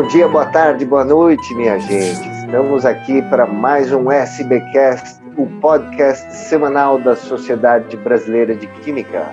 Bom 0.00 0.06
dia, 0.06 0.26
boa 0.26 0.46
tarde, 0.46 0.86
boa 0.86 1.04
noite, 1.04 1.54
minha 1.54 1.78
gente. 1.78 2.26
Estamos 2.26 2.86
aqui 2.86 3.20
para 3.20 3.44
mais 3.44 3.92
um 3.92 4.10
SBcast, 4.10 5.20
o 5.36 5.46
podcast 5.60 6.34
semanal 6.36 6.98
da 6.98 7.14
Sociedade 7.14 7.98
Brasileira 7.98 8.54
de 8.54 8.66
Química. 8.66 9.28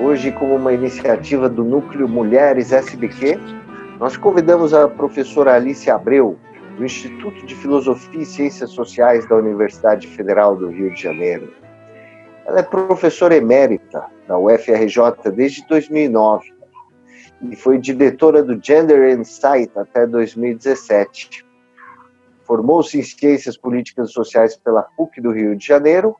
Hoje, 0.00 0.30
como 0.30 0.54
uma 0.54 0.72
iniciativa 0.72 1.48
do 1.48 1.64
Núcleo 1.64 2.08
Mulheres 2.08 2.70
SBQ, 2.70 3.36
nós 3.98 4.16
convidamos 4.16 4.72
a 4.72 4.86
professora 4.86 5.54
Alice 5.54 5.90
Abreu, 5.90 6.38
do 6.78 6.84
Instituto 6.84 7.44
de 7.44 7.56
Filosofia 7.56 8.22
e 8.22 8.24
Ciências 8.24 8.70
Sociais 8.70 9.26
da 9.26 9.34
Universidade 9.34 10.06
Federal 10.06 10.54
do 10.54 10.68
Rio 10.68 10.94
de 10.94 11.02
Janeiro. 11.02 11.52
Ela 12.46 12.60
é 12.60 12.62
professora 12.62 13.34
emérita 13.34 14.04
da 14.28 14.38
UFRJ 14.38 15.32
desde 15.34 15.66
2009 15.66 16.53
e 17.50 17.56
foi 17.56 17.78
diretora 17.78 18.42
do 18.42 18.58
Gender 18.62 19.18
Insight 19.18 19.70
até 19.76 20.06
2017. 20.06 21.44
Formou-se 22.44 22.98
em 22.98 23.02
Ciências 23.02 23.56
Políticas 23.56 24.10
e 24.10 24.12
Sociais 24.12 24.56
pela 24.56 24.82
PUC 24.82 25.20
do 25.20 25.32
Rio 25.32 25.56
de 25.56 25.66
Janeiro, 25.66 26.14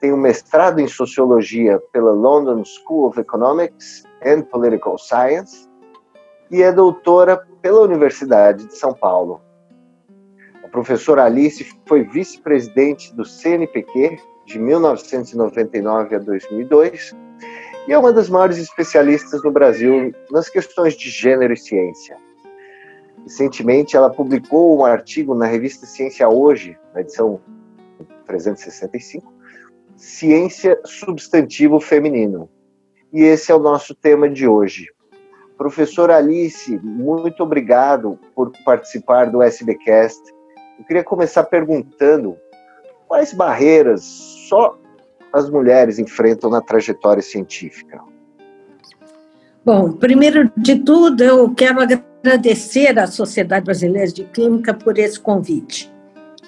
tem 0.00 0.12
um 0.12 0.16
mestrado 0.16 0.78
em 0.78 0.86
Sociologia 0.86 1.80
pela 1.92 2.12
London 2.12 2.62
School 2.64 3.08
of 3.08 3.18
Economics 3.18 4.04
and 4.24 4.42
Political 4.42 4.96
Science 4.96 5.68
e 6.50 6.62
é 6.62 6.70
doutora 6.72 7.44
pela 7.60 7.80
Universidade 7.80 8.66
de 8.66 8.76
São 8.76 8.94
Paulo. 8.94 9.40
A 10.62 10.68
professora 10.68 11.24
Alice 11.24 11.64
foi 11.86 12.04
vice-presidente 12.04 13.14
do 13.14 13.24
CNPq 13.24 14.18
de 14.46 14.58
1999 14.58 16.14
a 16.14 16.18
2002 16.18 17.16
e 17.88 17.92
é 17.94 17.98
uma 17.98 18.12
das 18.12 18.28
maiores 18.28 18.58
especialistas 18.58 19.42
no 19.42 19.50
Brasil 19.50 20.14
nas 20.30 20.50
questões 20.50 20.94
de 20.94 21.08
gênero 21.08 21.54
e 21.54 21.56
ciência. 21.56 22.18
Recentemente, 23.22 23.96
ela 23.96 24.10
publicou 24.10 24.78
um 24.78 24.84
artigo 24.84 25.34
na 25.34 25.46
revista 25.46 25.86
Ciência 25.86 26.28
Hoje, 26.28 26.76
na 26.92 27.00
edição 27.00 27.40
365, 28.26 29.32
Ciência 29.96 30.78
Substantivo 30.84 31.80
Feminino. 31.80 32.50
E 33.10 33.22
esse 33.22 33.50
é 33.50 33.54
o 33.54 33.58
nosso 33.58 33.94
tema 33.94 34.28
de 34.28 34.46
hoje. 34.46 34.86
Professora 35.56 36.18
Alice, 36.18 36.78
muito 36.84 37.42
obrigado 37.42 38.18
por 38.34 38.52
participar 38.66 39.30
do 39.30 39.42
SBcast. 39.42 40.20
Eu 40.78 40.84
queria 40.84 41.02
começar 41.02 41.44
perguntando 41.44 42.36
quais 43.06 43.32
barreiras 43.32 44.04
só 44.46 44.78
as 45.32 45.50
mulheres 45.50 45.98
enfrentam 45.98 46.50
na 46.50 46.60
trajetória 46.60 47.22
científica? 47.22 48.00
Bom, 49.64 49.92
primeiro 49.92 50.50
de 50.56 50.76
tudo, 50.76 51.22
eu 51.22 51.54
quero 51.54 51.80
agradecer 51.80 52.98
à 52.98 53.06
Sociedade 53.06 53.64
Brasileira 53.64 54.10
de 54.10 54.24
Química 54.24 54.72
por 54.72 54.98
esse 54.98 55.20
convite. 55.20 55.92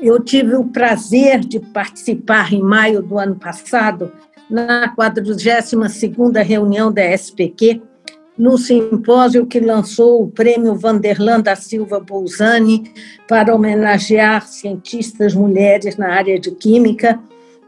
Eu 0.00 0.18
tive 0.20 0.54
o 0.54 0.64
prazer 0.64 1.40
de 1.40 1.60
participar 1.60 2.52
em 2.52 2.62
maio 2.62 3.02
do 3.02 3.18
ano 3.18 3.36
passado 3.36 4.10
na 4.48 4.94
42ª 4.96 6.42
reunião 6.42 6.90
da 6.90 7.04
SPQ, 7.04 7.82
no 8.38 8.56
simpósio 8.56 9.46
que 9.46 9.60
lançou 9.60 10.22
o 10.22 10.28
prêmio 10.28 10.74
Vanderlan 10.74 11.40
da 11.40 11.54
Silva 11.54 12.00
Bolzani 12.00 12.90
para 13.28 13.54
homenagear 13.54 14.46
cientistas 14.46 15.34
mulheres 15.34 15.98
na 15.98 16.08
área 16.14 16.40
de 16.40 16.50
química 16.52 17.20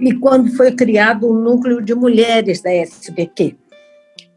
e 0.03 0.13
quando 0.15 0.51
foi 0.57 0.73
criado 0.73 1.29
o 1.29 1.33
núcleo 1.33 1.81
de 1.81 1.95
mulheres 1.95 2.61
da 2.61 2.73
SBQ. 2.73 3.57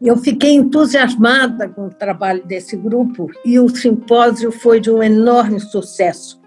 Eu 0.00 0.16
fiquei 0.16 0.52
entusiasmada 0.52 1.68
com 1.68 1.86
o 1.86 1.90
trabalho 1.90 2.46
desse 2.46 2.76
grupo 2.76 3.28
e 3.44 3.58
o 3.58 3.68
simpósio 3.68 4.52
foi 4.52 4.78
de 4.78 4.90
um 4.90 5.02
enorme 5.02 5.58
sucesso. 5.58 6.40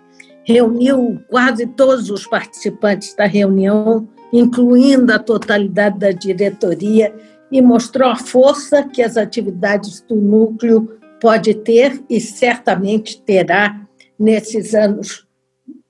Reuniu 0.46 1.20
quase 1.28 1.68
todos 1.68 2.10
os 2.10 2.26
participantes 2.26 3.14
da 3.14 3.26
reunião, 3.26 4.08
incluindo 4.32 5.12
a 5.12 5.20
totalidade 5.20 6.00
da 6.00 6.12
diretoria, 6.12 7.14
e 7.52 7.62
mostrou 7.62 8.10
a 8.10 8.16
força 8.16 8.84
que 8.84 9.02
as 9.02 9.18
atividades 9.18 10.02
do 10.02 10.16
núcleo 10.16 10.98
pode 11.20 11.56
ter 11.56 12.02
e 12.10 12.22
certamente 12.22 13.22
terá 13.22 13.82
nesses 14.18 14.74
anos 14.74 15.28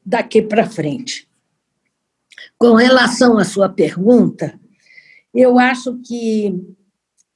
daqui 0.04 0.42
para 0.42 0.66
frente. 0.66 1.29
Com 2.60 2.76
relação 2.76 3.38
à 3.38 3.46
sua 3.46 3.70
pergunta, 3.70 4.60
eu 5.34 5.58
acho 5.58 5.98
que, 6.06 6.54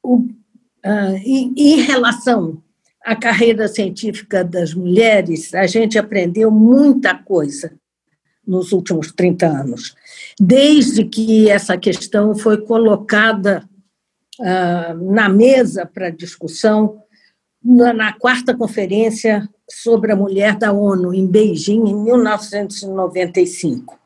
o, 0.03 0.17
uh, 0.17 1.16
em, 1.23 1.53
em 1.56 1.81
relação 1.81 2.61
à 3.01 3.16
carreira 3.16 3.69
científica 3.69 4.44
das 4.44 4.73
mulheres, 4.73 5.53
a 5.53 5.66
gente 5.66 5.97
aprendeu 5.97 6.51
muita 6.51 7.16
coisa 7.16 7.72
nos 8.45 8.73
últimos 8.73 9.13
30 9.13 9.47
anos, 9.47 9.95
desde 10.38 11.06
que 11.06 11.50
essa 11.50 11.78
questão 11.78 12.35
foi 12.35 12.57
colocada 12.66 13.63
uh, 14.41 15.13
na 15.13 15.29
mesa 15.29 15.85
para 15.85 16.09
discussão 16.09 17.01
na, 17.63 17.94
na, 17.94 18.11
quarta 18.11 18.53
conferência 18.53 19.50
sobre 19.72 20.11
a 20.11 20.17
mulher 20.17 20.57
da 20.57 20.73
ONU, 20.73 21.13
em 21.13 21.25
Beijing, 21.25 21.88
em 21.88 21.95
1995. 21.95 24.03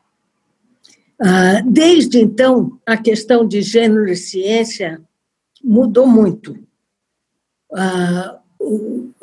Ah, 1.20 1.60
desde 1.64 2.20
então, 2.20 2.78
a 2.86 2.96
questão 2.96 3.46
de 3.46 3.60
gênero 3.60 4.08
e 4.08 4.14
ciência 4.14 5.00
mudou 5.62 6.06
muito. 6.06 6.56
Ah, 7.72 8.38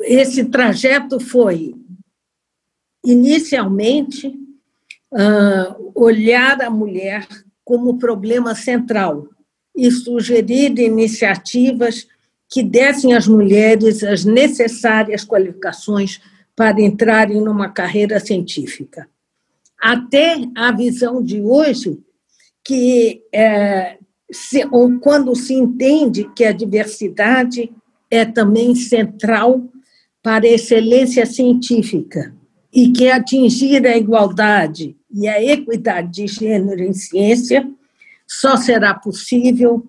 esse 0.00 0.44
trajeto 0.44 1.18
foi, 1.18 1.74
inicialmente, 3.02 4.38
ah, 5.12 5.74
olhar 5.94 6.60
a 6.60 6.70
mulher 6.70 7.26
como 7.64 7.98
problema 7.98 8.54
central 8.54 9.28
e 9.74 9.90
sugerir 9.90 10.78
iniciativas 10.78 12.06
que 12.48 12.62
dessem 12.62 13.14
às 13.14 13.26
mulheres 13.26 14.04
as 14.04 14.24
necessárias 14.24 15.24
qualificações 15.24 16.20
para 16.54 16.80
entrarem 16.80 17.40
numa 17.40 17.70
carreira 17.70 18.20
científica 18.20 19.08
até 19.80 20.36
a 20.54 20.72
visão 20.72 21.22
de 21.22 21.40
hoje, 21.40 21.98
que 22.64 23.22
é, 23.32 23.98
se, 24.30 24.66
ou 24.70 24.98
quando 24.98 25.34
se 25.34 25.54
entende 25.54 26.28
que 26.34 26.44
a 26.44 26.52
diversidade 26.52 27.70
é 28.10 28.24
também 28.24 28.74
central 28.74 29.62
para 30.22 30.44
a 30.44 30.50
excelência 30.50 31.24
científica 31.26 32.34
e 32.72 32.90
que 32.90 33.10
atingir 33.10 33.86
a 33.86 33.96
igualdade 33.96 34.96
e 35.12 35.28
a 35.28 35.42
equidade 35.42 36.12
de 36.12 36.26
gênero 36.26 36.82
em 36.82 36.92
ciência 36.92 37.68
só 38.26 38.56
será 38.56 38.92
possível 38.92 39.86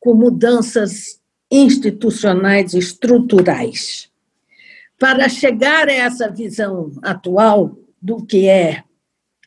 com 0.00 0.14
mudanças 0.14 1.20
institucionais 1.50 2.74
estruturais. 2.74 4.10
Para 4.98 5.28
chegar 5.28 5.88
a 5.88 5.92
essa 5.92 6.30
visão 6.30 6.92
atual 7.02 7.76
do 8.00 8.24
que 8.24 8.48
é 8.48 8.82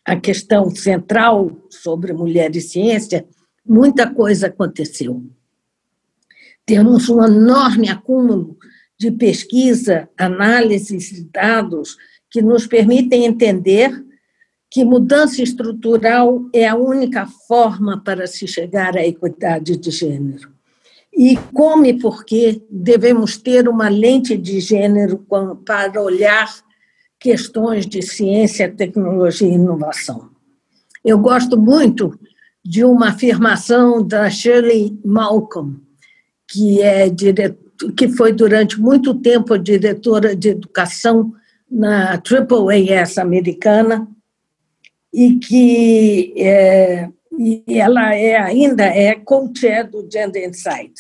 a 0.06 0.16
questão 0.16 0.70
central 0.70 1.52
sobre 1.70 2.14
mulher 2.14 2.56
e 2.56 2.62
ciência, 2.62 3.26
muita 3.66 4.12
coisa 4.12 4.48
aconteceu. 4.48 5.24
Temos 6.66 7.10
um 7.10 7.24
enorme 7.24 7.90
acúmulo 7.90 8.58
de 8.98 9.12
pesquisa, 9.12 10.10
análises 10.18 11.10
de 11.10 11.24
dados 11.24 11.98
que 12.30 12.42
nos 12.42 12.68
permitem 12.68 13.26
entender 13.26 13.92
que 14.70 14.84
mudança 14.84 15.42
estrutural 15.42 16.46
é 16.54 16.68
a 16.68 16.76
única 16.76 17.26
forma 17.48 18.04
para 18.04 18.28
se 18.28 18.48
chegar 18.48 18.96
à 18.96 19.06
equidade 19.06 19.78
de 19.78 19.90
gênero. 19.90 20.52
E 21.12 21.36
como 21.54 21.86
e 21.86 22.00
por 22.00 22.24
que 22.24 22.62
devemos 22.70 23.38
ter 23.38 23.68
uma 23.68 23.90
lente 23.90 24.38
de 24.38 24.60
gênero 24.60 25.26
para 25.66 26.02
olhar 26.02 26.48
questões 27.20 27.86
de 27.86 28.02
ciência, 28.02 28.72
tecnologia 28.72 29.48
e 29.48 29.54
inovação. 29.54 30.30
Eu 31.04 31.20
gosto 31.20 31.58
muito 31.58 32.18
de 32.64 32.84
uma 32.84 33.10
afirmação 33.10 34.06
da 34.06 34.30
Shirley 34.30 35.00
Malcolm, 35.04 35.80
que, 36.48 36.82
é 36.82 37.08
que 37.96 38.10
foi 38.10 38.34
durante 38.34 38.80
muito 38.80 39.14
tempo 39.16 39.58
diretora 39.58 40.36
de 40.36 40.50
educação 40.50 41.34
na 41.70 42.14
AAAS 42.14 43.18
americana 43.18 44.08
e 45.14 45.36
que 45.36 46.34
é, 46.38 47.10
e 47.38 47.64
ela 47.70 48.14
é 48.14 48.36
ainda 48.38 48.84
é 48.84 49.16
co-chair 49.16 49.90
do 49.90 50.08
Gender 50.12 50.48
Insight. 50.48 50.94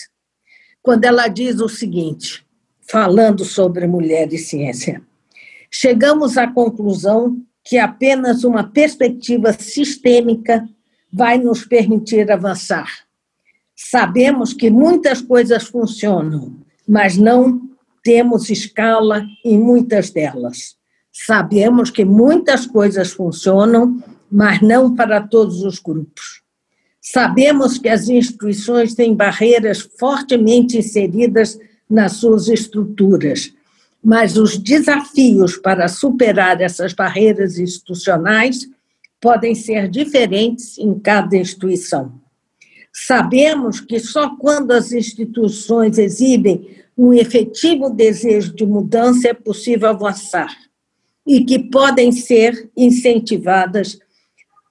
Quando 0.81 1.03
ela 1.03 1.27
diz 1.27 1.59
o 1.59 1.67
seguinte, 1.67 2.45
falando 2.89 3.43
sobre 3.43 3.85
mulher 3.85 4.31
e 4.31 4.37
ciência, 4.37 5.01
chegamos 5.71 6.37
à 6.37 6.47
conclusão 6.47 7.41
que 7.63 7.77
apenas 7.77 8.43
uma 8.43 8.63
perspectiva 8.63 9.53
sistêmica 9.53 10.67
vai 11.11 11.37
nos 11.37 11.65
permitir 11.65 12.31
avançar. 12.31 12.89
Sabemos 13.75 14.53
que 14.53 14.69
muitas 14.69 15.21
coisas 15.21 15.63
funcionam, 15.63 16.55
mas 16.87 17.17
não 17.17 17.61
temos 18.03 18.49
escala 18.49 19.25
em 19.45 19.57
muitas 19.57 20.09
delas. 20.09 20.75
Sabemos 21.11 21.89
que 21.89 22.05
muitas 22.05 22.65
coisas 22.65 23.11
funcionam, 23.11 24.01
mas 24.31 24.61
não 24.61 24.95
para 24.95 25.21
todos 25.21 25.63
os 25.63 25.79
grupos. 25.79 26.41
Sabemos 27.01 27.77
que 27.77 27.89
as 27.89 28.09
instituições 28.09 28.93
têm 28.93 29.15
barreiras 29.15 29.79
fortemente 29.99 30.77
inseridas 30.77 31.57
nas 31.89 32.13
suas 32.13 32.47
estruturas, 32.47 33.53
mas 34.03 34.37
os 34.37 34.57
desafios 34.57 35.57
para 35.57 35.87
superar 35.87 36.61
essas 36.61 36.93
barreiras 36.93 37.59
institucionais 37.59 38.67
podem 39.19 39.53
ser 39.53 39.89
diferentes 39.89 40.77
em 40.77 40.97
cada 40.97 41.35
instituição. 41.35 42.13
Sabemos 42.91 43.79
que 43.79 43.99
só 43.99 44.35
quando 44.37 44.71
as 44.71 44.91
instituições 44.91 45.97
exibem 45.97 46.77
um 46.97 47.13
efetivo 47.13 47.89
desejo 47.89 48.53
de 48.53 48.65
mudança 48.65 49.29
é 49.29 49.33
possível 49.33 49.89
avançar 49.89 50.53
e 51.25 51.45
que 51.45 51.59
podem 51.59 52.11
ser 52.11 52.69
incentivadas 52.75 53.99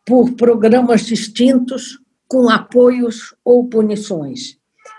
por 0.04 0.32
programas 0.32 1.06
distintos 1.06 1.98
com 2.26 2.48
apoios 2.48 3.34
ou 3.44 3.66
punições 3.66 4.58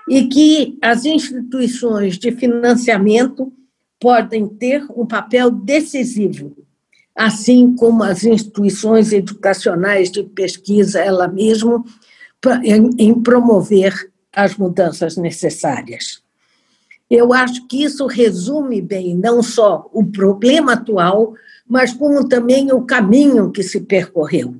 e 0.09 0.27
que 0.27 0.77
as 0.81 1.05
instituições 1.05 2.17
de 2.17 2.31
financiamento 2.31 3.53
podem 3.99 4.47
ter 4.47 4.85
um 4.95 5.05
papel 5.05 5.51
decisivo, 5.51 6.55
assim 7.15 7.75
como 7.75 8.03
as 8.03 8.23
instituições 8.23 9.11
educacionais 9.11 10.09
de 10.09 10.23
pesquisa, 10.23 10.99
ela 10.99 11.27
mesma, 11.27 11.83
em 12.97 13.13
promover 13.21 13.93
as 14.33 14.55
mudanças 14.55 15.17
necessárias. 15.17 16.23
Eu 17.09 17.33
acho 17.33 17.67
que 17.67 17.83
isso 17.83 18.05
resume 18.05 18.81
bem 18.81 19.15
não 19.15 19.41
só 19.41 19.89
o 19.91 20.05
problema 20.05 20.73
atual, 20.73 21.33
mas 21.67 21.91
como 21.91 22.27
também 22.27 22.71
o 22.71 22.83
caminho 22.83 23.51
que 23.51 23.63
se 23.63 23.81
percorreu. 23.81 24.55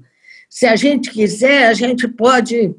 Se 0.49 0.65
a 0.65 0.75
gente 0.75 1.11
quiser, 1.11 1.67
a 1.67 1.73
gente 1.73 2.07
pode 2.07 2.75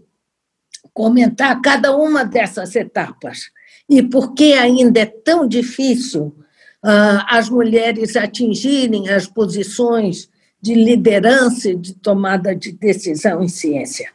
comentar 0.93 1.61
cada 1.63 1.97
uma 1.97 2.25
dessas 2.25 2.75
etapas 2.75 3.51
e 3.89 4.03
por 4.03 4.35
que 4.35 4.53
ainda 4.55 5.01
é 5.01 5.07
tão 5.07 5.47
difícil 5.47 6.35
as 6.83 7.51
mulheres 7.51 8.17
atingirem 8.17 9.09
as 9.11 9.27
posições 9.27 10.29
de 10.61 10.75
liderança 10.75 11.71
e 11.71 11.77
de 11.77 11.95
tomada 11.95 12.55
de 12.55 12.73
decisão 12.73 13.43
em 13.43 13.49
ciência. 13.49 14.11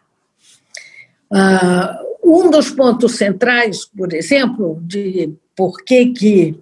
Uh, 1.32 2.16
um 2.24 2.50
dos 2.50 2.72
pontos 2.72 3.16
centrais, 3.18 3.86
por 3.86 4.14
exemplo, 4.14 4.80
de 4.84 5.34
por 5.56 5.84
que, 5.84 6.08
que 6.08 6.60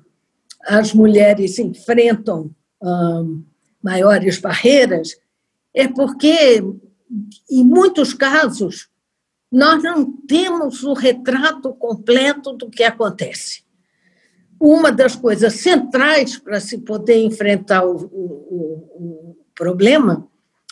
as 0.66 0.94
mulheres 0.94 1.60
enfrentam 1.60 2.50
uh, 2.82 3.44
maiores 3.82 4.38
barreiras, 4.40 5.18
é 5.74 5.88
porque, 5.88 6.64
em 7.50 7.64
muitos 7.64 8.14
casos, 8.14 8.90
nós 9.52 9.84
não 9.84 10.12
temos 10.12 10.84
o 10.84 10.94
retrato 10.94 11.74
completo 11.74 12.54
do 12.54 12.70
que 12.70 12.84
acontece. 12.84 13.64
Uma 14.60 14.92
das 14.92 15.16
coisas 15.16 15.54
centrais 15.56 16.38
para 16.38 16.60
se 16.60 16.78
poder 16.78 17.24
enfrentar 17.24 17.86
o, 17.86 17.96
o, 17.96 19.36
o 19.36 19.38
problema 19.56 20.28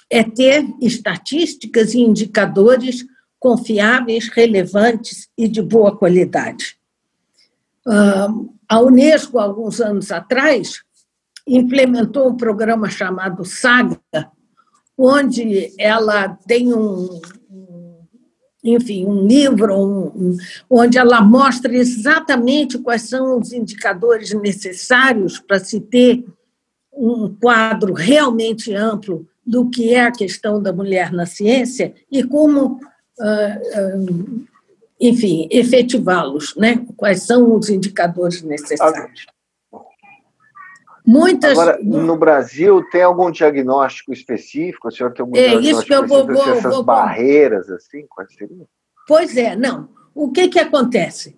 é 0.10 0.24
ter 0.24 0.66
estatísticas 0.82 1.94
e 1.94 2.00
indicadores 2.00 3.06
confiáveis, 3.40 4.30
relevantes 4.30 5.30
e 5.38 5.48
de 5.48 5.62
boa 5.62 5.98
qualidade. 5.98 6.78
A 8.70 8.80
Unesco, 8.80 9.40
alguns 9.40 9.82
anos 9.82 10.12
atrás, 10.12 10.84
implementou 11.48 12.30
um 12.30 12.38
programa 12.38 12.90
chamado 12.90 13.44
SAGA, 13.44 14.00
onde 14.98 15.74
ela 15.80 16.30
tem 16.48 16.74
um, 16.74 17.20
enfim, 18.64 19.06
um 19.06 19.26
livro 19.26 19.76
um, 19.76 20.06
um, 20.08 20.38
onde 20.70 20.98
ela 20.98 21.22
mostra 21.22 21.74
exatamente 21.76 22.78
quais 22.78 23.04
são 23.04 23.40
os 23.40 23.52
indicadores 23.52 24.34
necessários 24.34 25.40
para 25.40 25.60
se 25.60 25.80
ter 25.80 26.24
um 26.94 27.34
quadro 27.34 27.94
realmente 27.94 28.74
amplo 28.74 29.28
do 29.46 29.70
que 29.70 29.94
é 29.94 30.02
a 30.06 30.12
questão 30.12 30.62
da 30.62 30.72
mulher 30.72 31.12
na 31.12 31.26
ciência 31.26 31.94
e 32.12 32.24
como, 32.24 32.80
uh, 33.20 34.00
uh, 34.00 34.46
enfim, 35.00 35.48
efetivá-los, 35.50 36.56
né? 36.56 36.86
Quais 36.96 37.24
são 37.24 37.56
os 37.58 37.70
indicadores 37.70 38.44
necessários. 38.44 39.26
Muitas. 41.06 41.58
Agora, 41.58 41.80
no 41.82 42.16
Brasil, 42.16 42.84
tem 42.92 43.02
algum 43.02 43.32
diagnóstico 43.32 44.14
específico? 44.14 44.88
O 44.88 44.92
senhor 44.92 45.12
tem 45.14 45.24
algum 45.24 45.36
é, 45.36 45.50
diagnóstico 45.50 45.78
isso 45.80 45.88
que 45.88 45.94
eu 45.94 46.08
vou, 46.08 46.28
vou, 46.28 46.54
essas 46.54 46.76
vou, 46.76 46.84
barreiras, 46.84 47.70
assim? 47.70 48.06
Quais 48.08 48.34
seriam? 48.34 48.68
Pois 49.08 49.36
é, 49.36 49.56
não. 49.56 49.90
O 50.14 50.32
que, 50.32 50.48
que 50.48 50.60
acontece? 50.60 51.36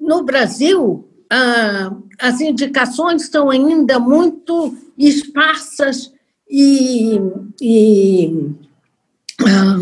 No 0.00 0.24
Brasil, 0.24 1.08
ah, 1.30 1.94
as 2.20 2.40
indicações 2.40 3.28
são 3.28 3.50
ainda 3.50 3.98
muito 3.98 4.76
esparsas 4.98 6.12
e, 6.48 7.18
e 7.60 8.50
ah, 9.40 9.76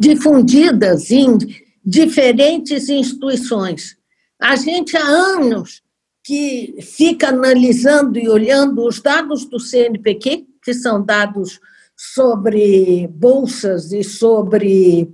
difundidas 0.00 1.10
em 1.10 1.36
diferentes 1.84 2.88
instituições. 2.88 3.96
A 4.40 4.56
gente 4.56 4.96
há 4.96 5.04
anos 5.04 5.83
que 6.24 6.76
fica 6.80 7.28
analisando 7.28 8.18
e 8.18 8.28
olhando 8.28 8.86
os 8.86 8.98
dados 8.98 9.44
do 9.44 9.60
CNPq, 9.60 10.46
que 10.62 10.72
são 10.72 11.04
dados 11.04 11.60
sobre 11.94 13.06
bolsas 13.08 13.92
e 13.92 14.02
sobre 14.02 15.08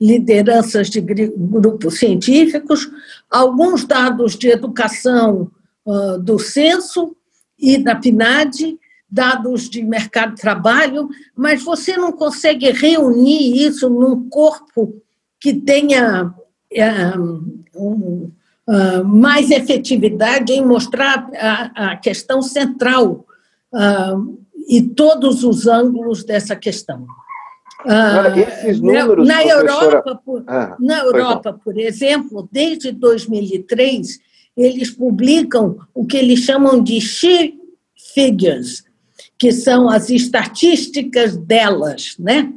lideranças 0.00 0.88
de 0.88 1.00
grupos 1.00 1.98
científicos, 1.98 2.90
alguns 3.30 3.84
dados 3.84 4.36
de 4.36 4.48
educação 4.48 5.50
uh, 5.84 6.18
do 6.18 6.38
censo 6.38 7.14
e 7.58 7.78
da 7.78 7.94
PNAD, 7.94 8.78
dados 9.08 9.68
de 9.68 9.82
mercado 9.82 10.34
de 10.34 10.40
trabalho, 10.40 11.08
mas 11.36 11.62
você 11.62 11.96
não 11.96 12.10
consegue 12.10 12.70
reunir 12.70 13.66
isso 13.66 13.88
num 13.88 14.28
corpo 14.28 15.00
que 15.38 15.54
tenha 15.54 16.34
um, 17.76 18.30
uh, 18.68 19.04
mais 19.04 19.50
efetividade 19.50 20.52
em 20.52 20.64
mostrar 20.64 21.28
a, 21.34 21.92
a 21.92 21.96
questão 21.96 22.42
central 22.42 23.26
uh, 23.72 24.38
e 24.68 24.82
todos 24.82 25.44
os 25.44 25.66
ângulos 25.66 26.24
dessa 26.24 26.56
questão. 26.56 27.06
Agora, 27.86 28.40
esses 28.40 28.80
números, 28.80 29.28
na, 29.28 29.44
Europa, 29.44 30.20
por, 30.24 30.42
ah, 30.46 30.74
na 30.80 31.00
Europa, 31.00 31.52
por 31.52 31.76
exemplo, 31.76 32.48
desde 32.50 32.90
2003, 32.92 34.20
eles 34.56 34.90
publicam 34.90 35.76
o 35.92 36.06
que 36.06 36.16
eles 36.16 36.40
chamam 36.40 36.82
de 36.82 36.98
she 37.00 37.58
figures, 38.14 38.84
que 39.38 39.52
são 39.52 39.90
as 39.90 40.08
estatísticas 40.08 41.36
delas, 41.36 42.14
né? 42.18 42.50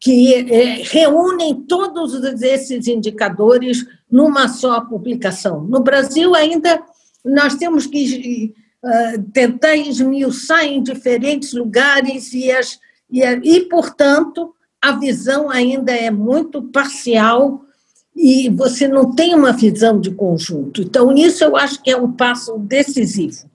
que 0.00 0.34
é, 0.34 0.82
reúnem 0.82 1.54
todos 1.62 2.14
esses 2.42 2.86
indicadores 2.86 3.86
numa 4.14 4.46
só 4.46 4.80
publicação. 4.80 5.64
No 5.64 5.80
Brasil, 5.80 6.36
ainda, 6.36 6.80
nós 7.24 7.56
temos 7.56 7.84
que 7.84 8.54
uh, 8.80 9.22
tentar 9.32 9.74
esmiuçar 9.74 10.64
em 10.64 10.80
diferentes 10.80 11.52
lugares 11.52 12.32
e, 12.32 12.48
as, 12.52 12.78
e, 13.10 13.24
e, 13.24 13.62
portanto, 13.62 14.54
a 14.80 14.92
visão 14.92 15.50
ainda 15.50 15.90
é 15.90 16.12
muito 16.12 16.62
parcial 16.62 17.64
e 18.14 18.48
você 18.50 18.86
não 18.86 19.12
tem 19.12 19.34
uma 19.34 19.52
visão 19.52 19.98
de 19.98 20.12
conjunto. 20.12 20.80
Então, 20.80 21.12
isso 21.12 21.42
eu 21.42 21.56
acho 21.56 21.82
que 21.82 21.90
é 21.90 21.96
um 21.96 22.12
passo 22.12 22.56
decisivo. 22.56 23.50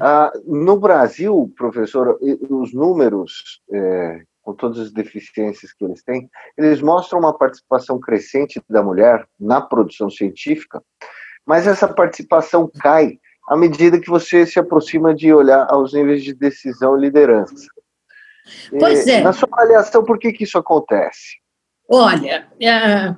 Ah, 0.00 0.30
no 0.46 0.78
Brasil, 0.78 1.52
professor, 1.56 2.20
os 2.48 2.72
números 2.72 3.60
é, 3.68 4.22
com 4.46 4.54
todas 4.54 4.78
as 4.78 4.92
deficiências 4.92 5.72
que 5.72 5.84
eles 5.84 6.04
têm, 6.04 6.30
eles 6.56 6.80
mostram 6.80 7.18
uma 7.18 7.36
participação 7.36 7.98
crescente 7.98 8.62
da 8.70 8.80
mulher 8.80 9.26
na 9.38 9.60
produção 9.60 10.08
científica, 10.08 10.80
mas 11.44 11.66
essa 11.66 11.88
participação 11.88 12.70
cai 12.80 13.18
à 13.48 13.56
medida 13.56 13.98
que 13.98 14.08
você 14.08 14.46
se 14.46 14.60
aproxima 14.60 15.12
de 15.12 15.32
olhar 15.32 15.66
aos 15.68 15.92
níveis 15.92 16.22
de 16.22 16.32
decisão 16.32 16.96
e 16.96 17.00
liderança. 17.00 17.66
Pois 18.78 19.04
é. 19.08 19.20
Na 19.20 19.32
sua 19.32 19.48
avaliação, 19.50 20.04
por 20.04 20.16
que, 20.16 20.32
que 20.32 20.44
isso 20.44 20.56
acontece? 20.56 21.38
Olha, 21.88 22.46
é, 22.60 23.16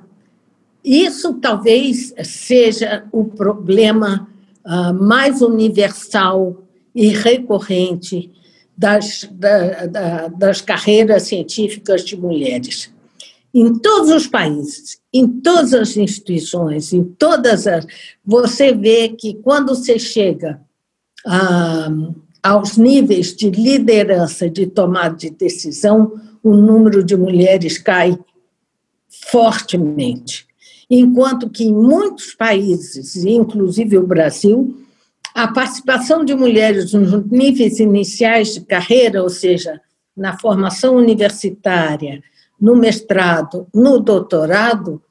isso 0.83 1.35
talvez 1.35 2.11
seja 2.23 3.07
o 3.11 3.25
problema 3.25 4.27
ah, 4.65 4.93
mais 4.93 5.43
universal 5.43 6.63
e 6.95 7.09
recorrente 7.09 8.31
das, 8.79 9.27
da, 9.29 9.87
da, 9.87 10.27
das 10.29 10.61
carreiras 10.61 11.23
científicas 11.23 12.05
de 12.05 12.15
mulheres. 12.15 12.89
em 13.53 13.77
todos 13.79 14.11
os 14.11 14.27
países, 14.27 15.01
em 15.11 15.27
todas 15.27 15.73
as 15.73 15.97
instituições, 15.97 16.93
em 16.93 17.03
todas 17.03 17.67
as. 17.67 17.85
Você 18.23 18.73
vê 18.73 19.09
que 19.09 19.33
quando 19.33 19.75
você 19.75 19.97
chega 19.99 20.61
a, 21.25 21.89
aos 22.43 22.77
níveis 22.77 23.35
de 23.35 23.49
liderança, 23.49 24.49
de 24.49 24.67
tomada 24.67 25.15
de 25.17 25.31
decisão, 25.31 26.13
o 26.41 26.55
número 26.55 27.03
de 27.03 27.17
mulheres 27.17 27.77
cai 27.77 28.17
fortemente. 29.09 30.47
Enquanto 30.89 31.49
que 31.49 31.65
em 31.65 31.73
muitos 31.73 32.33
países, 32.33 33.15
inclusive 33.25 33.97
o 33.97 34.07
Brasil, 34.07 34.77
a 35.43 35.47
participação 35.47 36.25
de 36.25 36.35
mulheres 36.35 36.91
nos 36.91 37.25
níveis 37.31 37.79
iniciais 37.79 38.55
de 38.55 38.61
carreira, 38.61 39.23
ou 39.23 39.29
seja, 39.29 39.79
na 40.15 40.37
formação 40.37 40.97
universitária, 40.97 42.21
no 42.59 42.75
mestrado, 42.75 43.65
no 43.73 43.99
doutorado, 43.99 45.01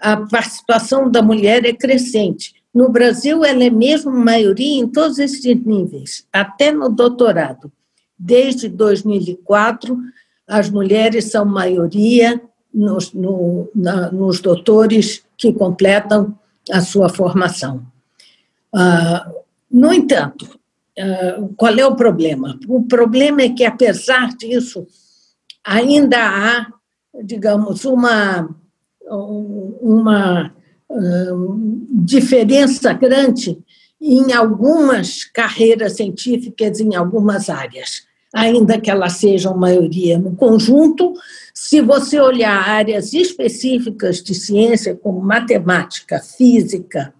a 0.00 0.16
participação 0.16 1.08
da 1.08 1.22
mulher 1.22 1.64
é 1.64 1.72
crescente. 1.72 2.54
No 2.74 2.88
Brasil, 2.88 3.44
ela 3.44 3.62
é 3.62 3.70
mesmo 3.70 4.10
maioria 4.10 4.80
em 4.80 4.88
todos 4.88 5.20
esses 5.20 5.44
níveis, 5.64 6.26
até 6.32 6.72
no 6.72 6.88
doutorado. 6.88 7.70
Desde 8.18 8.68
2004, 8.68 9.96
as 10.44 10.68
mulheres 10.68 11.30
são 11.30 11.44
maioria 11.44 12.40
nos, 12.74 13.12
no, 13.12 13.70
na, 13.72 14.10
nos 14.10 14.40
doutores 14.40 15.22
que 15.36 15.52
completam 15.52 16.36
a 16.68 16.80
sua 16.80 17.08
formação. 17.08 17.86
Uh, 18.74 19.38
no 19.70 19.92
entanto, 19.92 20.58
uh, 20.98 21.54
qual 21.56 21.74
é 21.76 21.86
o 21.86 21.96
problema? 21.96 22.58
O 22.66 22.84
problema 22.84 23.42
é 23.42 23.50
que, 23.50 23.64
apesar 23.64 24.28
disso, 24.36 24.86
ainda 25.64 26.18
há, 26.18 26.66
digamos, 27.22 27.84
uma, 27.84 28.48
uma 29.80 30.52
uh, 30.88 31.86
diferença 31.90 32.92
grande 32.92 33.58
em 34.00 34.32
algumas 34.32 35.24
carreiras 35.24 35.96
científicas, 35.96 36.80
em 36.80 36.94
algumas 36.94 37.50
áreas, 37.50 38.06
ainda 38.32 38.80
que 38.80 38.90
elas 38.90 39.14
sejam 39.14 39.56
maioria 39.56 40.18
no 40.18 40.36
conjunto. 40.36 41.14
Se 41.52 41.80
você 41.80 42.20
olhar 42.20 42.68
áreas 42.68 43.12
específicas 43.12 44.22
de 44.22 44.34
ciência, 44.34 44.94
como 44.94 45.20
matemática, 45.20 46.20
física, 46.20 47.12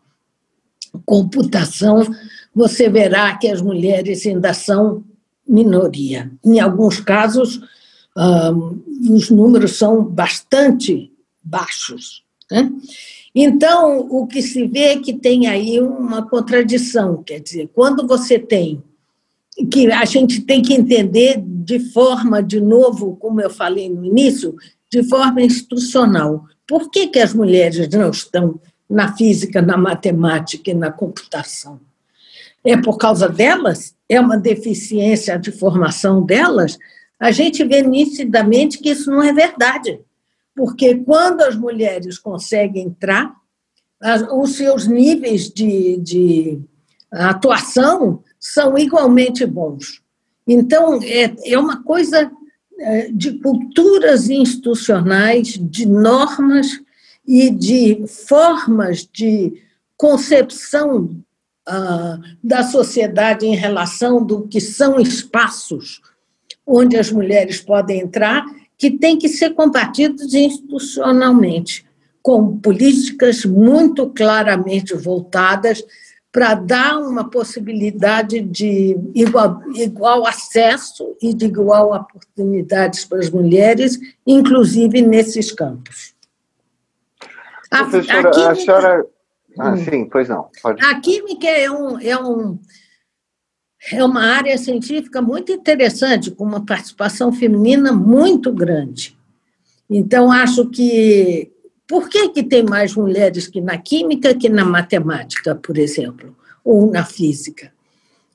computação, 1.04 2.02
você 2.58 2.88
verá 2.88 3.36
que 3.38 3.46
as 3.46 3.62
mulheres 3.62 4.26
ainda 4.26 4.52
são 4.52 5.04
minoria. 5.46 6.28
Em 6.44 6.58
alguns 6.58 6.98
casos, 6.98 7.60
um, 8.16 9.14
os 9.14 9.30
números 9.30 9.78
são 9.78 10.02
bastante 10.02 11.12
baixos. 11.40 12.24
Né? 12.50 12.68
Então, 13.32 14.00
o 14.10 14.26
que 14.26 14.42
se 14.42 14.66
vê 14.66 14.86
é 14.86 14.98
que 14.98 15.12
tem 15.12 15.46
aí 15.46 15.80
uma 15.80 16.28
contradição, 16.28 17.22
quer 17.22 17.38
dizer, 17.38 17.70
quando 17.72 18.04
você 18.08 18.40
tem 18.40 18.82
que 19.72 19.90
a 19.90 20.04
gente 20.04 20.40
tem 20.42 20.60
que 20.60 20.74
entender 20.74 21.40
de 21.44 21.80
forma, 21.80 22.40
de 22.42 22.60
novo, 22.60 23.16
como 23.16 23.40
eu 23.40 23.50
falei 23.50 23.88
no 23.88 24.04
início, 24.04 24.54
de 24.90 25.02
forma 25.02 25.42
institucional. 25.42 26.44
Por 26.66 26.90
que, 26.90 27.08
que 27.08 27.18
as 27.18 27.34
mulheres 27.34 27.88
não 27.88 28.10
estão 28.10 28.60
na 28.88 29.16
física, 29.16 29.60
na 29.60 29.76
matemática 29.76 30.70
e 30.70 30.74
na 30.74 30.92
computação? 30.92 31.80
É 32.64 32.76
por 32.76 32.98
causa 32.98 33.28
delas? 33.28 33.94
É 34.08 34.20
uma 34.20 34.36
deficiência 34.36 35.38
de 35.38 35.52
formação 35.52 36.24
delas? 36.24 36.78
A 37.18 37.30
gente 37.30 37.64
vê 37.64 37.82
nitidamente 37.82 38.78
que 38.78 38.90
isso 38.90 39.10
não 39.10 39.22
é 39.22 39.32
verdade. 39.32 40.00
Porque 40.54 40.96
quando 40.96 41.42
as 41.42 41.56
mulheres 41.56 42.18
conseguem 42.18 42.86
entrar, 42.86 43.34
os 44.32 44.56
seus 44.56 44.86
níveis 44.86 45.48
de, 45.48 45.96
de 45.98 46.60
atuação 47.10 48.22
são 48.38 48.76
igualmente 48.78 49.44
bons. 49.44 50.02
Então, 50.46 51.00
é, 51.02 51.34
é 51.44 51.58
uma 51.58 51.82
coisa 51.82 52.30
é, 52.80 53.10
de 53.10 53.38
culturas 53.40 54.30
institucionais, 54.30 55.58
de 55.60 55.86
normas 55.86 56.80
e 57.26 57.50
de 57.50 58.06
formas 58.06 59.06
de 59.12 59.62
concepção 59.96 61.10
ah, 61.70 62.18
da 62.42 62.62
sociedade 62.62 63.46
em 63.46 63.54
relação 63.54 64.24
do 64.24 64.48
que 64.48 64.58
são 64.58 64.98
espaços 64.98 66.00
onde 66.66 66.96
as 66.96 67.10
mulheres 67.10 67.60
podem 67.60 68.00
entrar, 68.00 68.44
que 68.76 68.90
tem 68.90 69.18
que 69.18 69.28
ser 69.28 69.50
combatidos 69.50 70.32
institucionalmente, 70.32 71.84
com 72.22 72.58
políticas 72.58 73.44
muito 73.44 74.08
claramente 74.08 74.94
voltadas 74.94 75.84
para 76.32 76.54
dar 76.54 76.98
uma 76.98 77.28
possibilidade 77.28 78.40
de 78.40 78.98
igual, 79.14 79.62
igual 79.74 80.26
acesso 80.26 81.16
e 81.20 81.34
de 81.34 81.46
igual 81.46 81.94
oportunidades 81.94 83.04
para 83.04 83.18
as 83.18 83.28
mulheres, 83.28 83.98
inclusive 84.26 85.02
nesses 85.02 85.52
campos. 85.52 86.14
A, 87.70 87.80
a, 87.80 88.50
a 88.50 88.54
senhora. 88.54 89.06
Ah, 89.58 89.72
hum. 89.72 89.76
sim, 89.76 90.04
pois 90.04 90.28
não. 90.28 90.48
Pode. 90.62 90.84
A 90.84 91.00
química 91.00 91.46
é, 91.46 91.70
um, 91.70 92.00
é, 92.00 92.20
um, 92.20 92.58
é 93.92 94.04
uma 94.04 94.22
área 94.22 94.58
científica 94.58 95.22
muito 95.22 95.52
interessante, 95.52 96.30
com 96.30 96.44
uma 96.44 96.64
participação 96.64 97.32
feminina 97.32 97.92
muito 97.92 98.52
grande. 98.52 99.16
Então, 99.88 100.30
acho 100.30 100.68
que 100.68 101.50
por 101.86 102.08
que, 102.08 102.28
que 102.28 102.42
tem 102.42 102.62
mais 102.62 102.94
mulheres 102.94 103.46
que 103.46 103.62
na 103.62 103.78
química 103.78 104.34
que 104.34 104.50
na 104.50 104.64
matemática, 104.64 105.54
por 105.54 105.78
exemplo, 105.78 106.36
ou 106.62 106.90
na 106.90 107.04
física? 107.04 107.72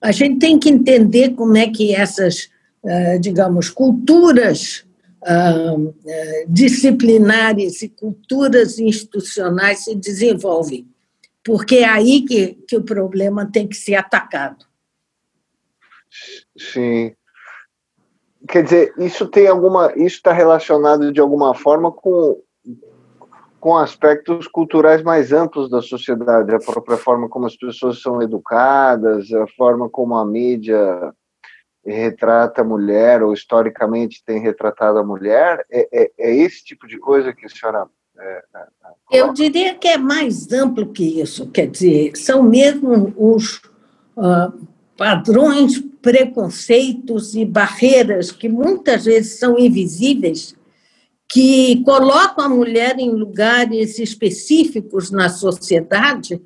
A 0.01 0.12
gente 0.12 0.39
tem 0.39 0.58
que 0.58 0.70
entender 0.70 1.36
como 1.36 1.55
é 1.55 1.70
que 1.70 1.93
essas, 1.93 2.50
eh, 2.84 3.20
digamos, 3.20 3.70
culturas 3.70 4.84
ah, 5.25 5.75
eh, 6.05 6.46
disciplinares 6.50 7.82
e 7.84 7.89
culturas 7.89 8.79
institucionais 8.79 9.86
se 9.86 9.96
desenvolvem, 9.96 10.88
porque 11.43 11.77
é 11.77 11.89
aí 11.89 12.23
que, 12.25 12.53
que 12.67 12.77
o 12.77 12.83
problema 12.83 13.50
tem 13.51 13.67
que 13.67 13.75
ser 13.75 13.95
atacado. 13.95 14.65
Sim. 16.57 17.15
Quer 18.47 18.63
dizer, 18.63 18.93
isso 18.97 19.27
tem 19.27 19.47
alguma, 19.47 19.91
isso 19.95 20.17
está 20.17 20.33
relacionado 20.33 21.12
de 21.12 21.19
alguma 21.19 21.53
forma 21.53 21.91
com 21.91 22.41
com 23.63 23.77
aspectos 23.77 24.45
culturais 24.45 25.01
mais 25.01 25.31
amplos 25.31 25.69
da 25.69 25.81
sociedade, 25.81 26.53
a 26.53 26.59
própria 26.59 26.97
forma 26.97 27.29
como 27.29 27.45
as 27.45 27.55
pessoas 27.55 28.01
são 28.01 28.21
educadas, 28.21 29.31
a 29.31 29.47
forma 29.55 29.89
como 29.89 30.17
a 30.17 30.25
mídia 30.25 31.13
retrata 31.85 32.59
a 32.59 32.65
mulher, 32.65 33.23
ou 33.23 33.31
historicamente 33.31 34.21
tem 34.25 34.41
retratado 34.41 35.00
a 35.00 35.03
mulher, 35.03 35.65
é, 35.71 35.88
é, 35.93 36.12
é 36.19 36.35
esse 36.35 36.62
tipo 36.65 36.85
de 36.85 36.97
coisa 37.00 37.31
que 37.31 37.45
a 37.45 37.50
senhora. 37.50 37.88
É, 38.19 38.43
Eu 39.13 39.32
diria 39.32 39.75
que 39.75 39.88
é 39.88 39.98
mais 39.98 40.51
amplo 40.51 40.91
que 40.91 41.22
isso, 41.22 41.46
quer 41.46 41.67
dizer, 41.67 42.17
são 42.17 42.41
mesmo 42.41 43.13
os 43.15 43.58
uh, 44.17 44.51
padrões, 44.98 45.79
preconceitos 46.01 47.36
e 47.36 47.46
barreiras 47.46 48.32
que 48.32 48.50
muitas 48.50 49.05
vezes 49.05 49.38
são 49.38 49.58
invisíveis 49.60 50.55
que 51.29 51.84
colocam 51.84 52.43
a 52.43 52.50
mulher 52.50 52.98
em 52.98 53.12
lugares 53.12 54.00
específicos 54.00 55.12
na 55.12 55.29
sociedade 55.29 56.41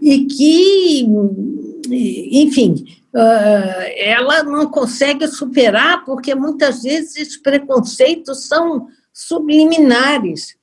e 0.00 0.24
que, 0.24 1.06
enfim, 2.32 2.84
ah, 3.14 3.84
ela 3.96 4.42
não 4.42 4.70
consegue 4.70 5.26
superar 5.28 6.04
porque 6.04 6.34
muitas 6.34 6.82
vezes 6.82 7.16
esses 7.16 7.36
preconceitos 7.36 8.46
são 8.46 8.88
subliminares. 9.12 10.59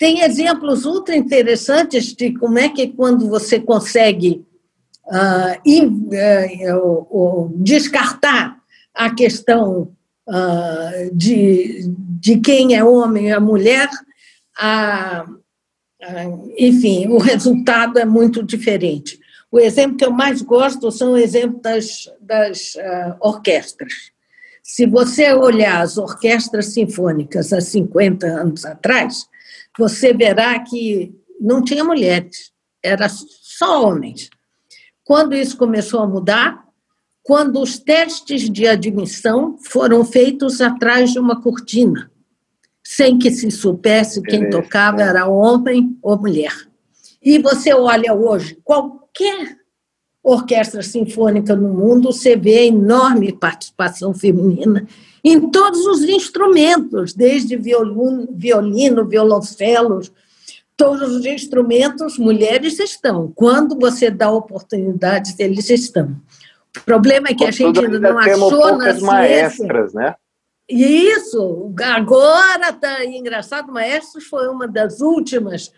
Tem 0.00 0.22
exemplos 0.22 0.86
ultra 0.86 1.14
interessantes 1.14 2.14
de 2.14 2.32
como 2.32 2.58
é 2.58 2.70
que 2.70 2.88
quando 2.88 3.28
você 3.28 3.60
consegue 3.60 4.42
uh, 5.04 5.60
uh, 7.12 7.52
descartar 7.56 8.56
a 8.94 9.14
questão 9.14 9.92
uh, 10.26 11.14
de, 11.14 11.84
de 12.18 12.38
quem 12.38 12.74
é 12.74 12.82
homem 12.82 13.28
e 13.28 13.32
a 13.32 13.38
mulher, 13.38 13.90
enfim, 16.56 17.06
o 17.08 17.18
resultado 17.18 17.98
é 17.98 18.06
muito 18.06 18.42
diferente. 18.42 19.20
O 19.52 19.60
exemplo 19.60 19.98
que 19.98 20.04
eu 20.06 20.12
mais 20.12 20.40
gosto 20.40 20.90
são 20.90 21.12
o 21.12 21.18
exemplo 21.18 21.60
das, 21.60 22.10
das 22.22 22.74
uh, 22.76 23.16
orquestras. 23.20 23.92
Se 24.62 24.86
você 24.86 25.34
olhar 25.34 25.82
as 25.82 25.98
orquestras 25.98 26.72
sinfônicas 26.72 27.52
há 27.52 27.60
50 27.60 28.26
anos 28.26 28.64
atrás, 28.64 29.28
você 29.78 30.12
verá 30.12 30.58
que 30.60 31.14
não 31.40 31.62
tinha 31.62 31.82
mulheres, 31.84 32.52
era 32.82 33.08
só 33.08 33.88
homens. 33.88 34.28
Quando 35.04 35.34
isso 35.34 35.56
começou 35.56 36.00
a 36.00 36.06
mudar, 36.06 36.64
quando 37.22 37.60
os 37.60 37.78
testes 37.78 38.48
de 38.50 38.66
admissão 38.66 39.56
foram 39.58 40.04
feitos 40.04 40.60
atrás 40.60 41.12
de 41.12 41.18
uma 41.18 41.40
cortina. 41.40 42.10
sem 42.82 43.18
que 43.18 43.30
se 43.30 43.48
soubesse 43.52 44.20
quem 44.20 44.50
tocava 44.50 45.00
era 45.00 45.24
homem 45.28 45.96
ou 46.02 46.18
mulher. 46.18 46.52
E 47.22 47.38
você 47.38 47.72
olha 47.72 48.12
hoje, 48.12 48.58
qualquer 48.64 49.59
orquestra 50.22 50.82
sinfônica 50.82 51.56
no 51.56 51.68
mundo, 51.68 52.12
você 52.12 52.36
vê 52.36 52.66
enorme 52.66 53.32
participação 53.32 54.12
feminina 54.12 54.86
em 55.24 55.50
todos 55.50 55.86
os 55.86 56.02
instrumentos, 56.02 57.14
desde 57.14 57.56
violino, 57.56 58.28
violino 58.32 59.06
violoncelos, 59.06 60.12
todos 60.76 61.14
os 61.14 61.26
instrumentos, 61.26 62.18
mulheres 62.18 62.78
estão. 62.78 63.30
Quando 63.34 63.78
você 63.78 64.10
dá 64.10 64.30
oportunidades, 64.30 65.38
eles 65.38 65.68
estão. 65.68 66.16
O 66.76 66.80
problema 66.84 67.28
é 67.28 67.34
que 67.34 67.44
a 67.44 67.50
gente 67.50 67.78
ainda 67.78 67.98
não 67.98 68.18
achou 68.18 68.76
na 68.76 68.84
ciência... 68.84 69.06
maestras, 69.06 69.92
né? 69.92 70.14
Isso, 70.68 71.74
agora 71.82 72.70
está 72.70 73.04
engraçado, 73.04 73.72
maestros 73.72 74.24
foi 74.26 74.48
uma 74.48 74.68
das 74.68 75.00
últimas 75.00 75.72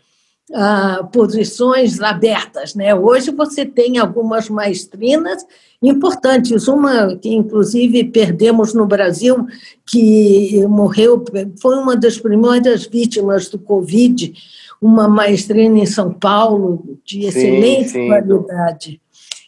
ah, 0.52 1.08
posições 1.12 2.00
abertas. 2.00 2.74
Né? 2.74 2.94
Hoje 2.94 3.30
você 3.30 3.64
tem 3.64 3.98
algumas 3.98 4.48
maestrinas 4.48 5.46
importantes, 5.82 6.68
uma 6.68 7.16
que 7.16 7.28
inclusive 7.28 8.04
perdemos 8.04 8.74
no 8.74 8.86
Brasil, 8.86 9.46
que 9.86 10.64
morreu, 10.66 11.24
foi 11.60 11.76
uma 11.76 11.96
das 11.96 12.18
primeiras 12.18 12.86
vítimas 12.86 13.48
do 13.48 13.58
Covid, 13.58 14.32
uma 14.80 15.08
maestrina 15.08 15.78
em 15.78 15.86
São 15.86 16.12
Paulo, 16.12 16.98
de 17.04 17.26
excelente 17.26 17.90
sim, 17.90 18.00
sim. 18.00 18.06
qualidade. 18.08 19.00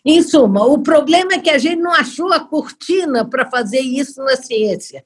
Em 0.04 0.22
suma, 0.22 0.64
o 0.66 0.78
problema 0.78 1.34
é 1.34 1.38
que 1.38 1.50
a 1.50 1.58
gente 1.58 1.80
não 1.80 1.92
achou 1.92 2.32
a 2.32 2.40
cortina 2.40 3.24
para 3.24 3.50
fazer 3.50 3.80
isso 3.80 4.22
na 4.22 4.36
ciência. 4.36 5.04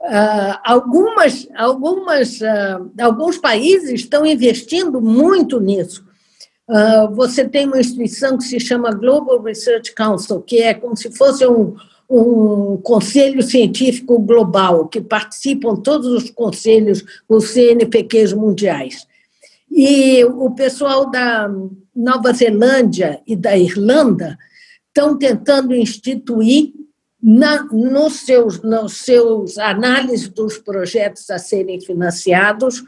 Uh, 0.00 0.56
algumas, 0.64 1.46
algumas, 1.54 2.40
uh, 2.40 2.90
alguns 3.00 3.36
países 3.36 4.00
estão 4.00 4.24
investindo 4.24 5.00
muito 5.00 5.60
nisso. 5.60 6.04
Uh, 6.66 7.14
você 7.14 7.46
tem 7.46 7.66
uma 7.66 7.80
instituição 7.80 8.38
que 8.38 8.44
se 8.44 8.58
chama 8.58 8.94
Global 8.94 9.42
Research 9.42 9.94
Council, 9.94 10.40
que 10.40 10.62
é 10.62 10.72
como 10.72 10.96
se 10.96 11.10
fosse 11.10 11.46
um, 11.46 11.76
um 12.08 12.78
conselho 12.78 13.42
científico 13.42 14.18
global, 14.18 14.88
que 14.88 15.02
participam 15.02 15.76
todos 15.76 16.06
os 16.06 16.30
conselhos, 16.30 17.04
os 17.28 17.50
CNPqs 17.50 18.32
mundiais. 18.32 19.06
E 19.70 20.24
o 20.24 20.50
pessoal 20.52 21.10
da 21.10 21.48
Nova 21.94 22.32
Zelândia 22.32 23.20
e 23.26 23.36
da 23.36 23.56
Irlanda 23.56 24.38
estão 24.88 25.16
tentando 25.16 25.74
instituir 25.74 26.72
na, 27.22 27.64
nos, 27.64 28.20
seus, 28.20 28.62
nos 28.62 28.98
seus 28.98 29.58
análises 29.58 30.28
dos 30.28 30.58
projetos 30.58 31.28
a 31.30 31.38
serem 31.38 31.80
financiados, 31.80 32.82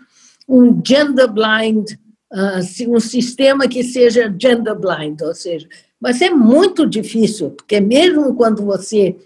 um 0.49 0.81
gender 0.85 1.31
blind, 1.31 1.91
uh, 2.33 2.91
um 2.91 3.01
sistema 3.01 3.69
que 3.69 3.85
seja 3.85 4.35
gender 4.39 4.75
blind, 4.75 5.21
ou 5.21 5.35
seja, 5.35 5.69
mas 6.01 6.21
é 6.21 6.31
muito 6.31 6.87
difícil, 6.87 7.51
porque 7.51 7.79
mesmo 7.81 8.35
quando 8.35 8.65
você 8.65 9.17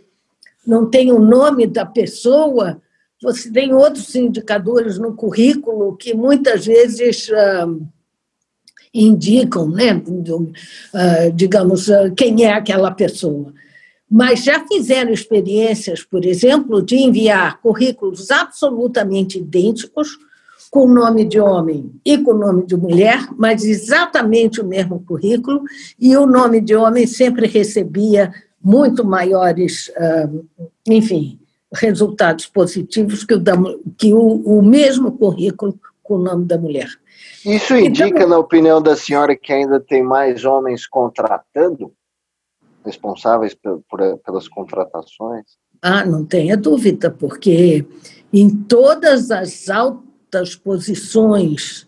não 0.66 0.90
tem 0.90 1.12
o 1.12 1.20
nome 1.20 1.66
da 1.66 1.86
pessoa, 1.86 2.82
você 3.22 3.50
tem 3.50 3.72
outros 3.72 4.14
indicadores 4.14 4.98
no 4.98 5.14
currículo 5.14 5.96
que 5.96 6.12
muitas 6.12 6.66
vezes 6.66 7.28
uh, 7.28 7.80
indicam, 8.92 9.70
né, 9.70 9.94
uh, 9.94 11.32
digamos, 11.32 11.86
quem 12.16 12.44
é 12.44 12.52
aquela 12.52 12.90
pessoa 12.90 13.54
mas 14.10 14.44
já 14.44 14.64
fizeram 14.66 15.12
experiências, 15.12 16.02
por 16.04 16.24
exemplo, 16.24 16.80
de 16.80 16.96
enviar 16.96 17.60
currículos 17.60 18.30
absolutamente 18.30 19.38
idênticos, 19.38 20.18
com 20.70 20.84
o 20.84 20.92
nome 20.92 21.24
de 21.24 21.40
homem 21.40 21.92
e 22.04 22.18
com 22.18 22.32
o 22.32 22.38
nome 22.38 22.66
de 22.66 22.76
mulher, 22.76 23.28
mas 23.36 23.64
exatamente 23.64 24.60
o 24.60 24.66
mesmo 24.66 25.02
currículo, 25.06 25.62
e 25.98 26.16
o 26.16 26.26
nome 26.26 26.60
de 26.60 26.74
homem 26.74 27.06
sempre 27.06 27.46
recebia 27.46 28.32
muito 28.62 29.04
maiores, 29.04 29.90
enfim, 30.86 31.38
resultados 31.72 32.46
positivos 32.46 33.24
que 33.24 33.34
o, 33.34 33.38
da, 33.38 33.54
que 33.96 34.12
o, 34.12 34.18
o 34.18 34.62
mesmo 34.62 35.12
currículo 35.12 35.78
com 36.02 36.16
o 36.16 36.22
nome 36.22 36.44
da 36.44 36.58
mulher. 36.58 36.88
Isso 37.44 37.76
indica, 37.76 38.08
então, 38.08 38.28
na 38.28 38.38
opinião 38.38 38.80
da 38.80 38.96
senhora, 38.96 39.36
que 39.36 39.52
ainda 39.52 39.80
tem 39.80 40.02
mais 40.02 40.44
homens 40.44 40.86
contratando? 40.86 41.92
Responsáveis 42.86 43.54
por, 43.54 43.82
por, 43.90 44.18
pelas 44.18 44.48
contratações? 44.48 45.44
Ah, 45.82 46.06
não 46.06 46.24
tenha 46.24 46.56
dúvida, 46.56 47.10
porque 47.10 47.84
em 48.32 48.48
todas 48.48 49.30
as 49.30 49.68
altas 49.68 50.54
posições 50.54 51.86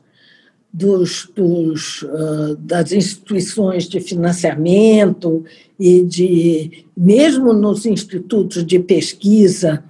dos, 0.72 1.30
dos, 1.34 2.02
uh, 2.02 2.56
das 2.58 2.92
instituições 2.92 3.88
de 3.88 4.00
financiamento 4.00 5.44
e 5.78 6.02
de 6.02 6.86
mesmo 6.96 7.52
nos 7.52 7.86
institutos 7.86 8.64
de 8.64 8.78
pesquisa 8.78 9.82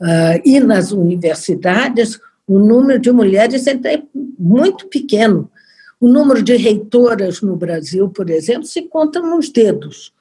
uh, 0.00 0.40
e 0.44 0.58
nas 0.58 0.90
universidades, 0.90 2.18
o 2.46 2.58
número 2.58 2.98
de 2.98 3.10
mulheres 3.12 3.66
é 3.66 4.02
muito 4.38 4.88
pequeno. 4.88 5.50
O 5.98 6.08
número 6.08 6.42
de 6.42 6.56
reitoras 6.56 7.40
no 7.40 7.56
Brasil, 7.56 8.08
por 8.10 8.28
exemplo, 8.28 8.64
se 8.64 8.82
conta 8.82 9.20
nos 9.20 9.48
dedos. 9.48 10.12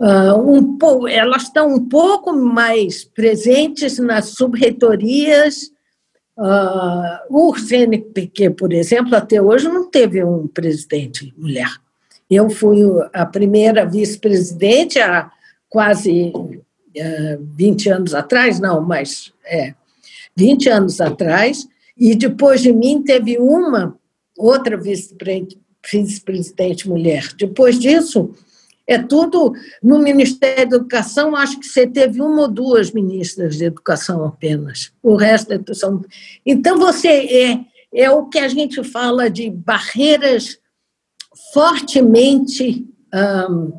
Uh, 0.00 0.34
um 0.40 0.78
elas 1.06 1.42
estão 1.42 1.74
um 1.74 1.86
pouco 1.86 2.32
mais 2.32 3.04
presentes 3.04 3.98
nas 3.98 4.30
subreitorias. 4.30 5.70
Uh, 6.38 7.18
o 7.28 7.54
CNPq, 7.54 8.48
por 8.50 8.72
exemplo, 8.72 9.14
até 9.14 9.42
hoje 9.42 9.68
não 9.68 9.90
teve 9.90 10.24
um 10.24 10.48
presidente 10.48 11.34
mulher. 11.36 11.68
Eu 12.30 12.48
fui 12.48 12.78
a 13.12 13.26
primeira 13.26 13.84
vice-presidente 13.84 14.98
há 14.98 15.30
quase 15.68 16.32
uh, 16.34 16.62
ah, 16.98 17.36
20 17.56 17.90
anos 17.90 18.14
atrás, 18.14 18.58
não, 18.58 18.80
mas 18.80 19.34
é, 19.44 19.74
20 20.34 20.70
anos 20.70 20.98
atrás, 20.98 21.68
e 21.94 22.14
depois 22.14 22.62
de 22.62 22.72
mim 22.72 23.02
teve 23.02 23.36
uma 23.36 23.94
outra 24.38 24.78
vice-presidente 24.78 26.88
mulher. 26.88 27.34
Depois 27.36 27.78
disso, 27.78 28.34
é 28.90 28.98
tudo 28.98 29.52
no 29.80 30.00
Ministério 30.00 30.68
da 30.68 30.76
Educação, 30.76 31.36
acho 31.36 31.60
que 31.60 31.66
você 31.66 31.86
teve 31.86 32.20
uma 32.20 32.42
ou 32.42 32.48
duas 32.48 32.90
ministras 32.90 33.56
de 33.56 33.66
educação 33.66 34.24
apenas. 34.24 34.92
O 35.00 35.14
resto 35.14 35.52
é 35.52 35.74
são. 35.74 36.04
Então, 36.44 36.76
você 36.76 37.08
é, 37.08 37.60
é 37.94 38.10
o 38.10 38.26
que 38.26 38.40
a 38.40 38.48
gente 38.48 38.82
fala 38.82 39.30
de 39.30 39.48
barreiras 39.48 40.58
fortemente 41.54 42.84
um, 43.14 43.72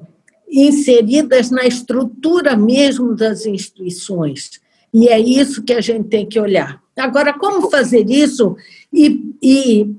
inseridas 0.50 1.52
na 1.52 1.66
estrutura 1.66 2.56
mesmo 2.56 3.14
das 3.14 3.46
instituições. 3.46 4.62
E 4.94 5.10
é 5.10 5.20
isso 5.20 5.62
que 5.62 5.74
a 5.74 5.82
gente 5.82 6.08
tem 6.08 6.26
que 6.26 6.40
olhar. 6.40 6.82
Agora, 6.96 7.38
como 7.38 7.70
fazer 7.70 8.10
isso 8.10 8.56
e, 8.94 9.36
e, 9.44 9.94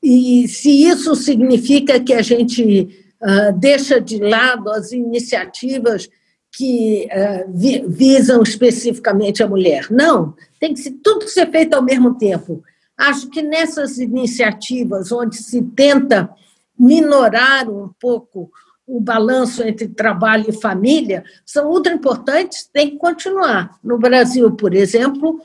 e 0.00 0.46
se 0.46 0.84
isso 0.84 1.16
significa 1.16 1.98
que 1.98 2.12
a 2.12 2.22
gente 2.22 3.01
uh, 3.22 3.52
deixa 3.56 4.00
de 4.00 4.18
lado 4.18 4.70
as 4.70 4.92
iniciativas 4.92 6.08
que 6.54 7.08
uh, 7.10 7.88
visam 7.88 8.42
especificamente 8.42 9.42
a 9.42 9.48
mulher. 9.48 9.86
Não, 9.90 10.34
tem 10.60 10.74
que 10.74 10.80
ser, 10.80 10.92
tudo 11.02 11.28
ser 11.28 11.50
feito 11.50 11.74
ao 11.74 11.82
mesmo 11.82 12.14
tempo. 12.14 12.62
Acho 12.96 13.30
que 13.30 13.40
nessas 13.40 13.98
iniciativas 13.98 15.10
onde 15.10 15.36
se 15.36 15.62
tenta 15.62 16.30
minorar 16.78 17.70
um 17.70 17.88
pouco 17.98 18.50
o 18.86 19.00
balanço 19.00 19.62
entre 19.62 19.88
trabalho 19.88 20.46
e 20.48 20.52
família 20.52 21.24
são 21.46 21.70
ultra 21.70 21.94
importantes, 21.94 22.68
tem 22.70 22.90
que 22.90 22.96
continuar. 22.96 23.78
No 23.82 23.96
Brasil, 23.96 24.50
por 24.52 24.74
exemplo, 24.74 25.40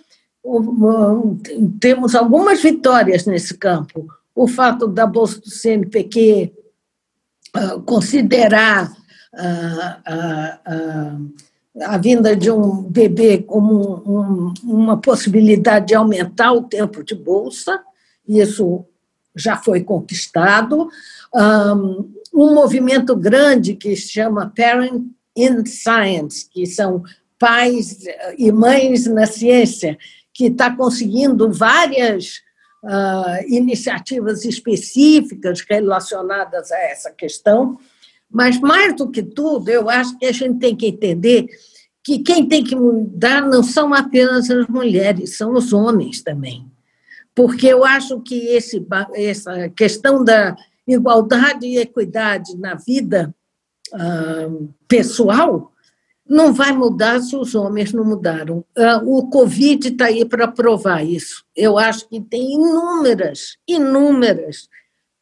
temos 1.80 2.16
algumas 2.16 2.62
vitórias 2.62 3.26
nesse 3.26 3.54
campo. 3.58 4.08
O 4.36 4.48
fato 4.48 4.88
da 4.88 5.06
Bolsa 5.06 5.40
do 5.40 5.50
CNPq 5.50 6.52
considerar 7.86 8.91
a, 9.34 10.00
a, 10.06 11.17
a, 11.86 11.98
vinda 11.98 12.36
de 12.36 12.50
um 12.50 12.84
bebê 12.84 13.39
como 13.39 14.02
um, 14.06 14.54
uma 14.63 14.98
possibilidade 14.98 15.88
de 15.88 15.96
aumentar 15.96 16.52
o 16.54 16.63
tempo 16.63 17.04
de 17.04 17.15
bolsa, 17.15 17.80
isso 18.28 18.86
já 19.36 19.56
foi 19.56 19.84
conquistado. 19.84 20.89
Um 22.34 22.54
movimento 22.54 23.15
grande 23.15 23.76
que 23.76 23.96
se 23.96 24.10
chama 24.10 24.52
Parent 24.56 25.04
in 25.36 25.65
Science, 25.65 26.50
que 26.52 26.65
são 26.65 27.04
pais 27.38 28.04
e 28.38 28.52
mães 28.52 29.06
na 29.06 29.28
ciência, 29.28 29.98
que 30.34 30.46
está 30.46 30.76
conseguindo 30.76 31.52
várias 31.52 32.41
iniciativas 33.47 34.45
específicas 34.45 35.62
relacionadas 35.62 36.71
a 36.71 36.80
essa 36.80 37.12
questão, 37.12 37.78
mas 38.30 38.60
mais 38.60 38.95
do 38.95 39.10
que 39.10 39.23
tudo, 39.23 39.69
eu 39.69 39.89
acho 39.89 40.17
que 40.17 40.26
a 40.26 40.32
gente 40.32 40.60
tem 40.60 40.76
que 40.76 40.88
entender 40.88 41.47
que 42.04 42.19
quem 42.19 42.47
tem 42.47 42.63
que 42.63 42.76
mudar 42.76 43.41
não 43.41 43.62
são 43.62 43.93
apenas 43.93 44.50
as 44.50 44.67
mulheres, 44.67 45.38
são 45.38 45.54
os 45.54 45.73
homens 45.73 46.21
também. 46.21 46.65
Porque 47.36 47.67
eu 47.67 47.84
acho 47.84 48.21
que 48.21 48.47
esse, 48.47 48.86
essa 49.13 49.69
questão 49.69 50.23
da 50.23 50.56
igualdade 50.88 51.67
e 51.67 51.78
equidade 51.78 52.58
na 52.58 52.76
vida 52.76 53.36
uh, 53.93 54.73
pessoal 54.88 55.71
não 56.30 56.54
vai 56.54 56.72
mudar 56.72 57.22
se 57.22 57.36
os 57.36 57.56
homens 57.56 57.94
não 57.94 58.04
mudaram. 58.04 58.66
Uh, 58.78 59.18
o 59.18 59.30
Covid 59.30 59.88
está 59.88 60.06
aí 60.06 60.26
para 60.26 60.48
provar 60.48 61.04
isso. 61.06 61.46
Eu 61.56 61.78
acho 61.78 62.08
que 62.08 62.20
tem 62.20 62.54
inúmeras, 62.54 63.58
inúmeras 63.68 64.68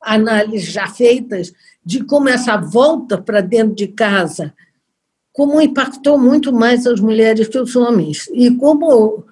análises 0.02 0.72
já 0.72 0.88
feitas 0.88 1.54
de 1.84 2.04
como 2.04 2.30
essa 2.30 2.58
volta 2.58 3.18
para 3.18 3.42
dentro 3.42 3.76
de 3.76 3.88
casa 3.88 4.54
como 5.36 5.60
impactou 5.60 6.18
muito 6.18 6.54
mais 6.54 6.88
as 6.88 7.02
mulheres 7.02 7.50
que 7.50 7.60
os 7.60 7.76
homens. 7.76 8.30
E 8.34 8.50
como, 8.52 9.26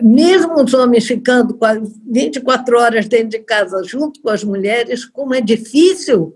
mesmo 0.00 0.54
os 0.54 0.72
homens 0.72 1.06
ficando 1.06 1.58
24 2.06 2.78
horas 2.78 3.06
dentro 3.06 3.28
de 3.28 3.40
casa 3.40 3.82
junto 3.84 4.22
com 4.22 4.30
as 4.30 4.42
mulheres, 4.42 5.04
como 5.04 5.34
é 5.34 5.40
difícil 5.42 6.34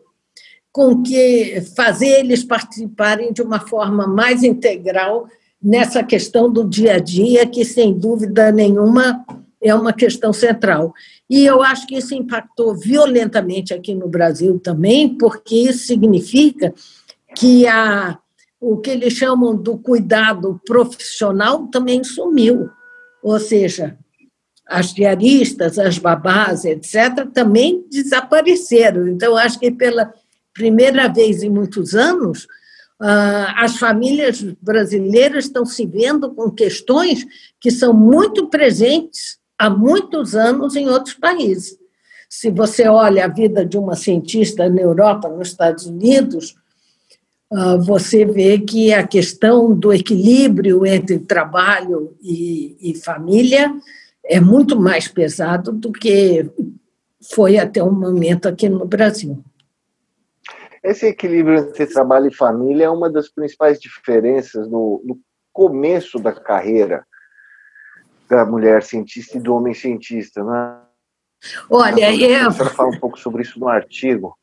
com 0.74 1.04
que 1.04 1.62
fazer 1.76 2.18
eles 2.18 2.42
participarem 2.42 3.32
de 3.32 3.40
uma 3.40 3.60
forma 3.60 4.08
mais 4.08 4.42
integral 4.42 5.28
nessa 5.62 6.02
questão 6.02 6.52
do 6.52 6.68
dia 6.68 6.94
a 6.94 6.98
dia, 6.98 7.46
que 7.46 7.64
sem 7.64 7.96
dúvida 7.96 8.50
nenhuma 8.50 9.24
é 9.62 9.72
uma 9.72 9.92
questão 9.92 10.32
central. 10.32 10.92
E 11.30 11.46
eu 11.46 11.62
acho 11.62 11.86
que 11.86 11.96
isso 11.96 12.12
impactou 12.12 12.74
violentamente 12.74 13.72
aqui 13.72 13.94
no 13.94 14.08
Brasil 14.08 14.58
também, 14.58 15.16
porque 15.16 15.54
isso 15.54 15.86
significa 15.86 16.74
que 17.36 17.68
a 17.68 18.18
o 18.60 18.78
que 18.78 18.90
eles 18.90 19.12
chamam 19.12 19.54
do 19.54 19.76
cuidado 19.76 20.58
profissional 20.66 21.68
também 21.68 22.02
sumiu. 22.02 22.68
Ou 23.22 23.38
seja, 23.38 23.96
as 24.66 24.92
diaristas, 24.92 25.78
as 25.78 25.98
babás, 25.98 26.64
etc., 26.64 27.26
também 27.32 27.84
desapareceram. 27.90 29.06
Então, 29.06 29.36
acho 29.36 29.60
que 29.60 29.70
pela 29.70 30.12
primeira 30.54 31.08
vez 31.08 31.42
em 31.42 31.50
muitos 31.50 31.94
anos, 31.94 32.46
ah, 33.00 33.54
as 33.58 33.76
famílias 33.76 34.40
brasileiras 34.62 35.46
estão 35.46 35.66
se 35.66 35.84
vendo 35.84 36.30
com 36.30 36.50
questões 36.50 37.26
que 37.60 37.70
são 37.70 37.92
muito 37.92 38.46
presentes 38.46 39.38
há 39.58 39.68
muitos 39.68 40.34
anos 40.34 40.76
em 40.76 40.88
outros 40.88 41.14
países. 41.14 41.76
Se 42.30 42.50
você 42.50 42.88
olha 42.88 43.24
a 43.24 43.28
vida 43.28 43.64
de 43.64 43.76
uma 43.76 43.96
cientista 43.96 44.68
na 44.68 44.80
Europa, 44.80 45.28
nos 45.28 45.48
Estados 45.48 45.86
Unidos, 45.86 46.54
ah, 47.52 47.76
você 47.76 48.24
vê 48.24 48.58
que 48.58 48.92
a 48.92 49.06
questão 49.06 49.76
do 49.76 49.92
equilíbrio 49.92 50.86
entre 50.86 51.18
trabalho 51.18 52.16
e, 52.22 52.76
e 52.80 52.94
família 52.94 53.74
é 54.24 54.40
muito 54.40 54.80
mais 54.80 55.08
pesado 55.08 55.72
do 55.72 55.92
que 55.92 56.48
foi 57.34 57.58
até 57.58 57.82
o 57.82 57.90
momento 57.90 58.48
aqui 58.48 58.68
no 58.68 58.86
Brasil. 58.86 59.42
Esse 60.84 61.06
equilíbrio 61.06 61.60
entre 61.60 61.86
trabalho 61.86 62.28
e 62.28 62.34
família 62.34 62.84
é 62.84 62.90
uma 62.90 63.10
das 63.10 63.30
principais 63.30 63.80
diferenças 63.80 64.68
no, 64.68 65.02
no 65.02 65.18
começo 65.50 66.18
da 66.18 66.30
carreira 66.30 67.06
da 68.28 68.44
mulher 68.44 68.82
cientista 68.82 69.38
e 69.38 69.40
do 69.40 69.54
homem 69.54 69.72
cientista, 69.72 70.44
né? 70.44 70.78
Olha, 71.70 72.14
eu... 72.14 72.50
Senhora 72.52 72.74
fala 72.74 72.88
um 72.90 73.00
pouco 73.00 73.18
sobre 73.18 73.42
isso 73.42 73.58
no 73.58 73.68
artigo. 73.68 74.36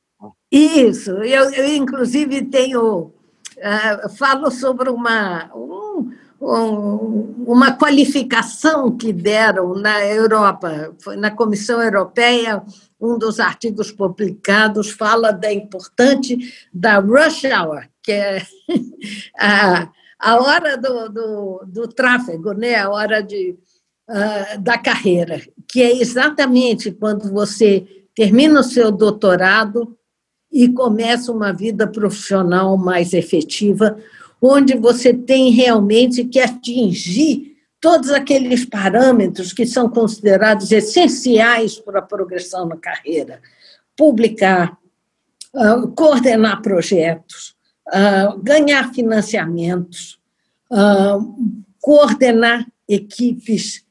Isso, 0.51 1.11
eu, 1.11 1.51
eu 1.51 1.75
inclusive 1.75 2.45
tenho, 2.45 3.05
uh, 3.05 4.09
falo 4.17 4.51
sobre 4.51 4.89
uma, 4.89 5.51
um, 5.55 6.11
um, 6.41 7.45
uma 7.47 7.75
qualificação 7.77 8.95
que 8.95 9.13
deram 9.13 9.73
na 9.75 10.05
Europa, 10.05 10.93
foi 11.01 11.15
na 11.15 11.31
Comissão 11.31 11.81
Europeia, 11.81 12.63
um 13.01 13.17
dos 13.17 13.39
artigos 13.39 13.91
publicados 13.91 14.91
fala 14.91 15.31
da 15.31 15.51
importante 15.51 16.37
da 16.73 16.99
rush 16.99 17.45
hour, 17.45 17.87
que 18.03 18.11
é 18.11 18.41
a, 19.39 19.89
a 20.19 20.35
hora 20.41 20.77
do, 20.77 21.09
do, 21.09 21.63
do 21.67 21.87
tráfego, 21.87 22.53
né? 22.53 22.75
a 22.75 22.89
hora 22.89 23.21
de, 23.21 23.57
uh, 24.09 24.61
da 24.61 24.77
carreira, 24.77 25.41
que 25.67 25.81
é 25.81 25.99
exatamente 25.99 26.91
quando 26.91 27.31
você 27.31 27.87
termina 28.15 28.59
o 28.59 28.63
seu 28.63 28.91
doutorado, 28.91 29.97
e 30.51 30.67
começa 30.67 31.31
uma 31.31 31.53
vida 31.53 31.87
profissional 31.87 32.77
mais 32.77 33.13
efetiva, 33.13 33.97
onde 34.41 34.75
você 34.75 35.13
tem 35.13 35.49
realmente 35.51 36.25
que 36.25 36.39
atingir 36.39 37.50
todos 37.81 38.11
aqueles 38.11 38.63
parâmetros 38.63 39.51
que 39.51 39.65
são 39.65 39.89
considerados 39.89 40.71
essenciais 40.71 41.79
para 41.79 41.97
a 41.97 42.03
progressão 42.03 42.67
na 42.67 42.77
carreira. 42.77 43.41
Publicar, 43.97 44.77
ah, 45.55 45.87
coordenar 45.95 46.61
projetos, 46.61 47.55
ah, 47.91 48.37
ganhar 48.41 48.93
financiamentos, 48.93 50.19
ah, 50.71 51.17
coordenar 51.81 52.67
equipes, 52.87 53.83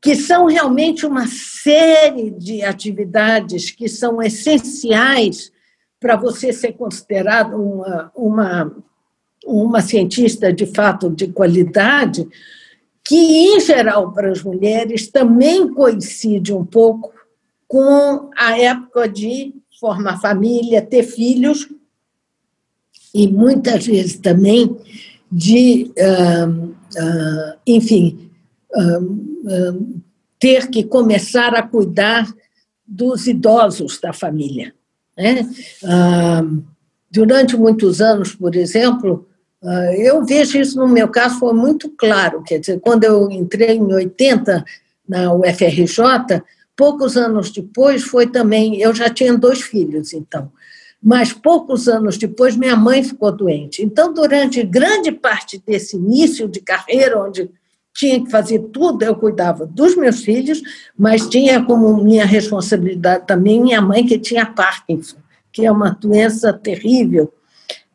que 0.00 0.16
são 0.16 0.46
realmente 0.46 1.06
uma 1.06 1.28
série 1.28 2.32
de 2.32 2.64
atividades 2.64 3.70
que 3.70 3.88
são 3.88 4.20
essenciais 4.20 5.52
para 6.00 6.16
você 6.16 6.52
ser 6.52 6.72
considerado 6.72 7.54
uma, 7.54 8.12
uma, 8.16 8.76
uma 9.46 9.80
cientista 9.80 10.52
de 10.52 10.66
fato 10.66 11.08
de 11.08 11.28
qualidade, 11.28 12.28
que, 13.04 13.16
em 13.16 13.60
geral, 13.60 14.12
para 14.12 14.30
as 14.30 14.42
mulheres 14.42 15.10
também 15.10 15.72
coincide 15.72 16.52
um 16.52 16.64
pouco 16.64 17.12
com 17.66 18.30
a 18.36 18.58
época 18.58 19.08
de 19.08 19.54
formar 19.80 20.20
família, 20.20 20.80
ter 20.80 21.02
filhos, 21.02 21.68
e 23.14 23.28
muitas 23.28 23.86
vezes 23.86 24.16
também 24.16 24.76
de, 25.30 25.90
enfim, 27.66 28.30
ter 30.38 30.68
que 30.70 30.84
começar 30.84 31.54
a 31.54 31.62
cuidar 31.62 32.32
dos 32.86 33.26
idosos 33.26 33.98
da 34.00 34.12
família. 34.12 34.74
Né? 35.16 35.46
Durante 37.10 37.56
muitos 37.56 38.00
anos, 38.00 38.34
por 38.34 38.54
exemplo, 38.54 39.26
eu 39.96 40.24
vejo 40.24 40.58
isso 40.58 40.78
no 40.78 40.88
meu 40.88 41.08
caso, 41.08 41.38
foi 41.38 41.52
muito 41.52 41.88
claro. 41.90 42.42
Quer 42.42 42.58
dizer, 42.58 42.80
quando 42.80 43.04
eu 43.04 43.30
entrei 43.30 43.76
em 43.76 43.92
80 43.92 44.64
na 45.08 45.32
UFRJ, 45.32 46.42
poucos 46.76 47.16
anos 47.16 47.50
depois 47.50 48.02
foi 48.02 48.26
também. 48.26 48.80
Eu 48.80 48.94
já 48.94 49.08
tinha 49.08 49.36
dois 49.36 49.60
filhos, 49.60 50.12
então. 50.12 50.50
Mas 51.02 51.32
poucos 51.32 51.88
anos 51.88 52.16
depois, 52.16 52.56
minha 52.56 52.76
mãe 52.76 53.02
ficou 53.02 53.32
doente. 53.32 53.82
Então, 53.82 54.12
durante 54.12 54.62
grande 54.62 55.10
parte 55.10 55.62
desse 55.64 55.96
início 55.96 56.48
de 56.48 56.60
carreira, 56.60 57.20
onde 57.20 57.50
tinha 57.94 58.22
que 58.24 58.30
fazer 58.30 58.58
tudo, 58.72 59.04
eu 59.04 59.14
cuidava 59.14 59.66
dos 59.66 59.96
meus 59.96 60.20
filhos, 60.20 60.62
mas 60.96 61.28
tinha 61.28 61.62
como 61.62 62.02
minha 62.02 62.24
responsabilidade 62.24 63.26
também 63.26 63.60
minha 63.60 63.80
mãe, 63.80 64.06
que 64.06 64.18
tinha 64.18 64.46
Parkinson, 64.46 65.18
que 65.52 65.66
é 65.66 65.70
uma 65.70 65.90
doença 65.90 66.52
terrível, 66.52 67.32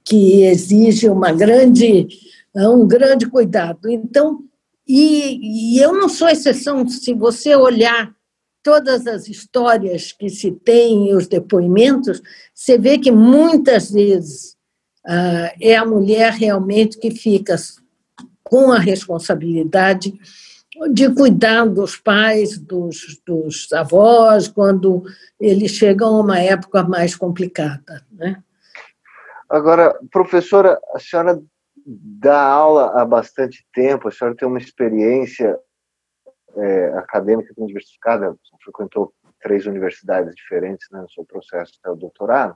que 0.07 0.43
exige 0.43 1.09
uma 1.09 1.33
grande, 1.33 2.07
um 2.55 2.87
grande 2.87 3.27
cuidado. 3.27 3.89
Então, 3.89 4.39
e, 4.87 5.75
e 5.75 5.79
eu 5.79 5.93
não 5.93 6.07
sou 6.07 6.29
exceção, 6.29 6.87
se 6.87 7.13
você 7.13 7.55
olhar 7.55 8.15
todas 8.63 9.05
as 9.05 9.27
histórias 9.27 10.13
que 10.13 10.29
se 10.29 10.51
tem, 10.51 11.13
os 11.13 11.27
depoimentos, 11.27 12.21
você 12.53 12.77
vê 12.77 12.97
que 12.97 13.11
muitas 13.11 13.91
vezes 13.91 14.55
uh, 15.05 15.51
é 15.59 15.75
a 15.75 15.85
mulher 15.85 16.31
realmente 16.31 16.97
que 16.97 17.11
fica 17.11 17.55
com 18.43 18.71
a 18.71 18.79
responsabilidade 18.79 20.13
de 20.93 21.09
cuidar 21.09 21.65
dos 21.65 21.97
pais, 21.97 22.57
dos, 22.57 23.19
dos 23.25 23.73
avós, 23.73 24.47
quando 24.47 25.03
eles 25.39 25.71
chegam 25.71 26.15
a 26.15 26.21
uma 26.21 26.39
época 26.39 26.83
mais 26.83 27.15
complicada. 27.15 28.05
Né? 28.11 28.41
Agora, 29.49 29.97
professora, 30.11 30.79
a 30.93 30.99
senhora 30.99 31.41
dá 31.85 32.41
aula 32.41 32.99
há 32.99 33.05
bastante 33.05 33.65
tempo, 33.73 34.07
a 34.07 34.11
senhora 34.11 34.35
tem 34.35 34.47
uma 34.47 34.57
experiência 34.57 35.57
é, 36.55 36.87
acadêmica 36.97 37.53
diversificada, 37.57 38.35
frequentou 38.63 39.13
três 39.41 39.65
universidades 39.65 40.35
diferentes 40.35 40.87
né, 40.91 40.99
no 41.01 41.09
seu 41.09 41.23
processo 41.23 41.73
até 41.79 41.91
o 41.91 41.95
doutorado. 41.95 42.55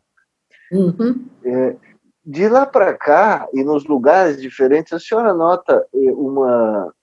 Uhum. 0.71 1.27
É, 1.45 1.75
de 2.23 2.47
lá 2.47 2.65
para 2.65 2.95
cá 2.95 3.47
e 3.53 3.63
nos 3.63 3.85
lugares 3.85 4.41
diferentes, 4.41 4.93
a 4.93 4.99
senhora 4.99 5.33
nota 5.33 5.87
eh, 5.93 6.11
uma, 6.11 6.93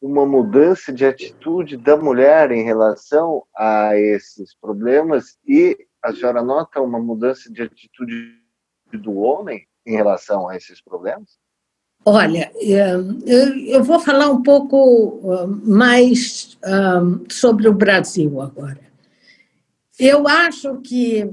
uma 0.00 0.24
mudança 0.24 0.92
de 0.92 1.04
atitude 1.04 1.76
da 1.76 1.96
mulher 1.96 2.50
em 2.50 2.62
relação 2.64 3.44
a 3.54 3.96
esses 3.98 4.54
problemas 4.54 5.36
e 5.46 5.76
a 6.02 6.12
senhora 6.12 6.42
nota 6.42 6.80
uma 6.80 6.98
mudança 6.98 7.52
de 7.52 7.62
atitude 7.62 8.41
do 8.98 9.14
homem 9.16 9.66
em 9.86 9.96
relação 9.96 10.48
a 10.48 10.56
esses 10.56 10.80
problemas? 10.80 11.38
Olha, 12.04 12.50
eh, 12.60 12.96
eu 13.66 13.84
vou 13.84 14.00
falar 14.00 14.28
um 14.28 14.42
pouco 14.42 15.20
eh, 15.24 15.46
mais 15.64 16.58
sobre 17.28 17.68
o 17.68 17.72
Brasil 17.72 18.40
agora. 18.40 18.80
Eu 19.98 20.26
acho 20.26 20.80
que 20.80 21.30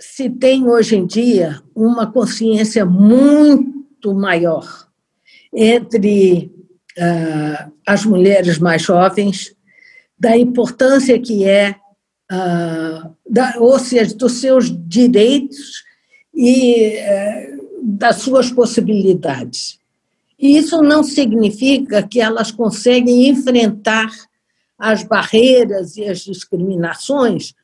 se 0.00 0.28
tem 0.28 0.68
hoje 0.68 0.96
em 0.96 1.06
dia 1.06 1.62
uma 1.74 2.10
consciência 2.10 2.84
muito 2.84 4.14
maior 4.14 4.88
entre 5.52 6.52
uh, 6.98 7.72
as 7.86 8.04
mulheres 8.04 8.58
mais 8.58 8.82
jovens 8.82 9.56
da 10.18 10.36
importância 10.36 11.18
que 11.18 11.44
é, 11.44 11.76
da, 13.28 13.54
ou 13.58 13.78
seja, 13.78 14.14
dos 14.14 14.32
seus 14.40 14.68
direitos 14.88 15.84
e 16.40 16.94
uh, 16.98 17.82
das 17.82 18.16
suas 18.16 18.48
possibilidades. 18.48 19.80
E 20.38 20.56
isso 20.56 20.80
não 20.80 21.02
significa 21.02 22.00
que 22.00 22.20
elas 22.20 22.52
conseguem 22.52 23.28
enfrentar 23.28 24.08
as 24.78 25.02
barreiras 25.02 25.96
e 25.96 26.04
as 26.04 26.20
discriminações 26.20 27.54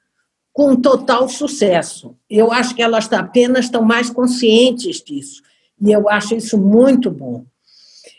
com 0.52 0.74
total 0.74 1.28
sucesso. 1.28 2.16
Eu 2.28 2.50
acho 2.50 2.74
que 2.74 2.82
elas 2.82 3.10
apenas 3.12 3.66
estão 3.66 3.82
mais 3.82 4.10
conscientes 4.10 5.00
disso. 5.00 5.40
E 5.80 5.92
eu 5.92 6.08
acho 6.08 6.34
isso 6.34 6.58
muito 6.58 7.12
bom. 7.12 7.44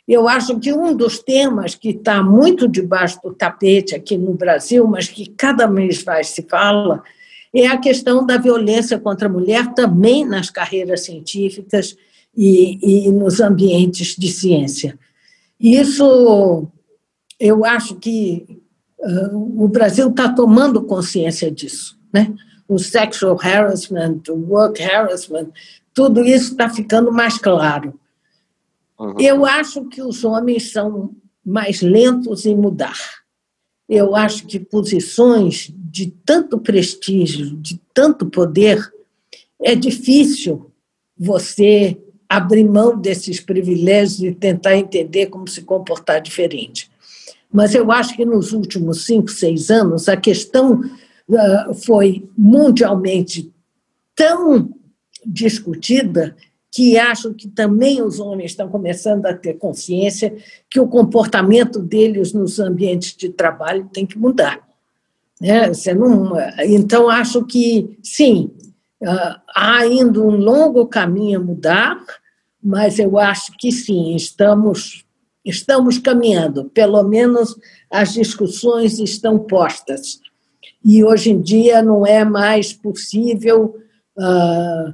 Eu 0.07 0.29
acho 0.29 0.57
que 0.59 0.71
um 0.71 0.95
dos 0.95 1.19
temas 1.19 1.75
que 1.75 1.89
está 1.89 2.23
muito 2.23 2.67
debaixo 2.67 3.19
do 3.21 3.33
tapete 3.33 3.93
aqui 3.93 4.17
no 4.17 4.33
Brasil, 4.33 4.87
mas 4.87 5.09
que 5.09 5.27
cada 5.31 5.67
mês 5.67 6.03
mais 6.03 6.27
se 6.27 6.43
fala, 6.43 7.03
é 7.61 7.67
a 7.67 7.77
questão 7.77 8.25
da 8.25 8.37
violência 8.37 8.99
contra 8.99 9.27
a 9.27 9.31
mulher 9.31 9.73
também 9.73 10.25
nas 10.25 10.49
carreiras 10.49 11.01
científicas 11.01 11.95
e, 12.35 13.05
e 13.07 13.11
nos 13.11 13.39
ambientes 13.39 14.15
de 14.15 14.29
ciência. 14.29 14.99
Isso, 15.59 16.67
eu 17.39 17.63
acho 17.63 17.95
que 17.95 18.61
uh, 18.99 19.63
o 19.63 19.67
Brasil 19.69 20.09
está 20.09 20.27
tomando 20.27 20.83
consciência 20.83 21.49
disso. 21.49 21.97
Né? 22.13 22.33
O 22.67 22.77
sexual 22.77 23.39
harassment, 23.41 24.23
o 24.29 24.33
work 24.33 24.83
harassment, 24.83 25.47
tudo 25.93 26.25
isso 26.25 26.51
está 26.51 26.69
ficando 26.69 27.11
mais 27.11 27.37
claro. 27.37 27.97
Uhum. 28.99 29.15
Eu 29.19 29.45
acho 29.45 29.85
que 29.85 30.01
os 30.01 30.25
homens 30.25 30.71
são 30.71 31.15
mais 31.45 31.81
lentos 31.81 32.45
em 32.45 32.55
mudar. 32.55 32.99
Eu 33.87 34.15
acho 34.15 34.45
que 34.47 34.59
posições 34.59 35.71
de 35.95 36.07
tanto 36.25 36.59
prestígio, 36.59 37.55
de 37.55 37.79
tanto 37.93 38.25
poder, 38.25 38.91
é 39.63 39.73
difícil 39.73 40.69
você 41.17 41.97
abrir 42.27 42.65
mão 42.65 42.99
desses 42.99 43.39
privilégios 43.39 44.19
e 44.19 44.35
tentar 44.35 44.75
entender 44.75 45.27
como 45.27 45.47
se 45.47 45.61
comportar 45.61 46.21
diferente. 46.21 46.91
Mas 47.49 47.73
eu 47.73 47.89
acho 47.93 48.13
que 48.13 48.25
nos 48.25 48.51
últimos 48.51 49.05
cinco, 49.05 49.31
seis 49.31 49.69
anos, 49.69 50.09
a 50.09 50.17
questão 50.17 50.81
uh, 50.81 51.73
foi 51.73 52.27
mundialmente 52.37 53.49
tão 54.13 54.69
discutida 55.25 56.35
que 56.69 56.97
acho 56.97 57.33
que 57.33 57.47
também 57.47 58.01
os 58.01 58.19
homens 58.19 58.51
estão 58.51 58.67
começando 58.67 59.27
a 59.27 59.33
ter 59.33 59.53
consciência 59.53 60.35
que 60.69 60.77
o 60.77 60.89
comportamento 60.89 61.79
deles 61.79 62.33
nos 62.33 62.59
ambientes 62.59 63.15
de 63.15 63.29
trabalho 63.29 63.89
tem 63.93 64.05
que 64.05 64.17
mudar. 64.17 64.74
Né? 65.39 65.67
Você 65.67 65.93
não, 65.93 66.33
então, 66.65 67.09
acho 67.09 67.45
que, 67.45 67.97
sim, 68.03 68.51
há 69.55 69.77
ainda 69.77 70.21
um 70.21 70.35
longo 70.35 70.87
caminho 70.87 71.39
a 71.39 71.43
mudar, 71.43 72.03
mas 72.61 72.97
eu 72.97 73.19
acho 73.19 73.51
que 73.59 73.71
sim, 73.71 74.15
estamos, 74.15 75.05
estamos 75.43 75.97
caminhando, 75.97 76.65
pelo 76.65 77.03
menos 77.03 77.55
as 77.91 78.13
discussões 78.13 78.99
estão 78.99 79.37
postas. 79.39 80.19
E 80.83 81.03
hoje 81.03 81.31
em 81.31 81.41
dia 81.41 81.81
não 81.81 82.05
é 82.05 82.23
mais 82.23 82.73
possível. 82.73 83.75
Uh, 84.17 84.93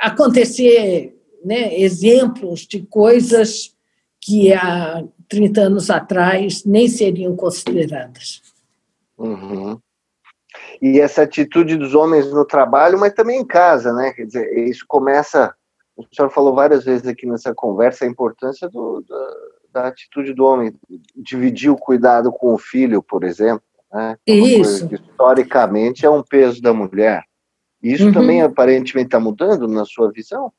acontecer 0.00 1.14
né, 1.44 1.78
exemplos 1.78 2.60
de 2.66 2.80
coisas 2.82 3.74
que 4.20 4.52
há 4.52 5.04
30 5.28 5.60
anos 5.62 5.90
atrás 5.90 6.64
nem 6.64 6.88
seriam 6.88 7.36
consideradas. 7.36 8.42
Uhum. 9.20 9.78
E 10.80 10.98
essa 10.98 11.22
atitude 11.22 11.76
dos 11.76 11.94
homens 11.94 12.32
no 12.32 12.44
trabalho, 12.44 12.98
mas 12.98 13.12
também 13.12 13.40
em 13.40 13.46
casa, 13.46 13.92
né? 13.92 14.12
Quer 14.12 14.26
dizer, 14.26 14.58
isso 14.68 14.84
começa. 14.88 15.54
O 15.96 16.04
senhor 16.12 16.30
falou 16.30 16.54
várias 16.54 16.84
vezes 16.84 17.06
aqui 17.06 17.26
nessa 17.26 17.54
conversa 17.54 18.04
a 18.04 18.08
importância 18.08 18.68
do, 18.68 19.04
da, 19.06 19.82
da 19.82 19.88
atitude 19.88 20.32
do 20.32 20.44
homem, 20.44 20.74
dividir 21.14 21.70
o 21.70 21.76
cuidado 21.76 22.32
com 22.32 22.54
o 22.54 22.58
filho, 22.58 23.02
por 23.02 23.22
exemplo. 23.22 23.62
Né? 23.92 24.16
É 24.26 24.32
isso. 24.32 24.88
Que, 24.88 24.94
historicamente 24.94 26.06
é 26.06 26.10
um 26.10 26.22
peso 26.22 26.62
da 26.62 26.72
mulher. 26.72 27.22
Isso 27.82 28.06
uhum. 28.06 28.12
também 28.12 28.42
aparentemente 28.42 29.08
está 29.08 29.20
mudando 29.20 29.68
na 29.68 29.84
sua 29.84 30.10
visão? 30.10 30.52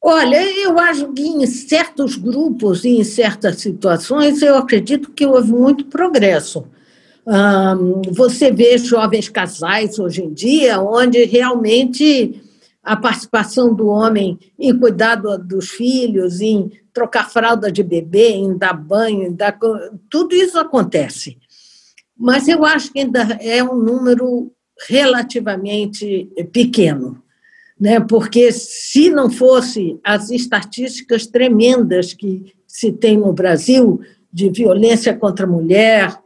Olha, 0.00 0.42
eu 0.62 0.78
acho 0.78 1.12
que 1.12 1.22
em 1.22 1.46
certos 1.46 2.14
grupos 2.14 2.84
e 2.84 2.90
em 2.90 3.04
certas 3.04 3.56
situações 3.56 4.42
eu 4.42 4.56
acredito 4.56 5.10
que 5.10 5.24
houve 5.24 5.50
muito 5.50 5.86
progresso. 5.86 6.68
Você 8.12 8.50
vê 8.50 8.76
jovens 8.76 9.28
casais 9.28 9.98
hoje 9.98 10.22
em 10.22 10.32
dia 10.32 10.80
onde 10.80 11.24
realmente 11.24 12.40
a 12.82 12.94
participação 12.96 13.74
do 13.74 13.88
homem 13.88 14.38
em 14.58 14.78
cuidar 14.78 15.16
dos 15.16 15.70
filhos, 15.70 16.42
em 16.42 16.70
trocar 16.92 17.30
fralda 17.30 17.72
de 17.72 17.82
bebê, 17.82 18.28
em 18.28 18.56
dar 18.56 18.74
banho, 18.74 19.22
em 19.22 19.32
dar... 19.32 19.58
tudo 20.10 20.34
isso 20.34 20.58
acontece. 20.58 21.38
Mas 22.16 22.46
eu 22.46 22.64
acho 22.64 22.92
que 22.92 23.00
ainda 23.00 23.22
é 23.40 23.64
um 23.64 23.74
número 23.74 24.52
relativamente 24.86 26.30
pequeno, 26.52 27.22
né? 27.80 28.00
porque 28.00 28.52
se 28.52 29.08
não 29.08 29.30
fosse 29.30 29.98
as 30.04 30.30
estatísticas 30.30 31.26
tremendas 31.26 32.12
que 32.12 32.52
se 32.66 32.92
tem 32.92 33.16
no 33.16 33.32
Brasil 33.32 34.00
de 34.32 34.50
violência 34.50 35.16
contra 35.16 35.46
a 35.46 35.48
mulher, 35.48 36.16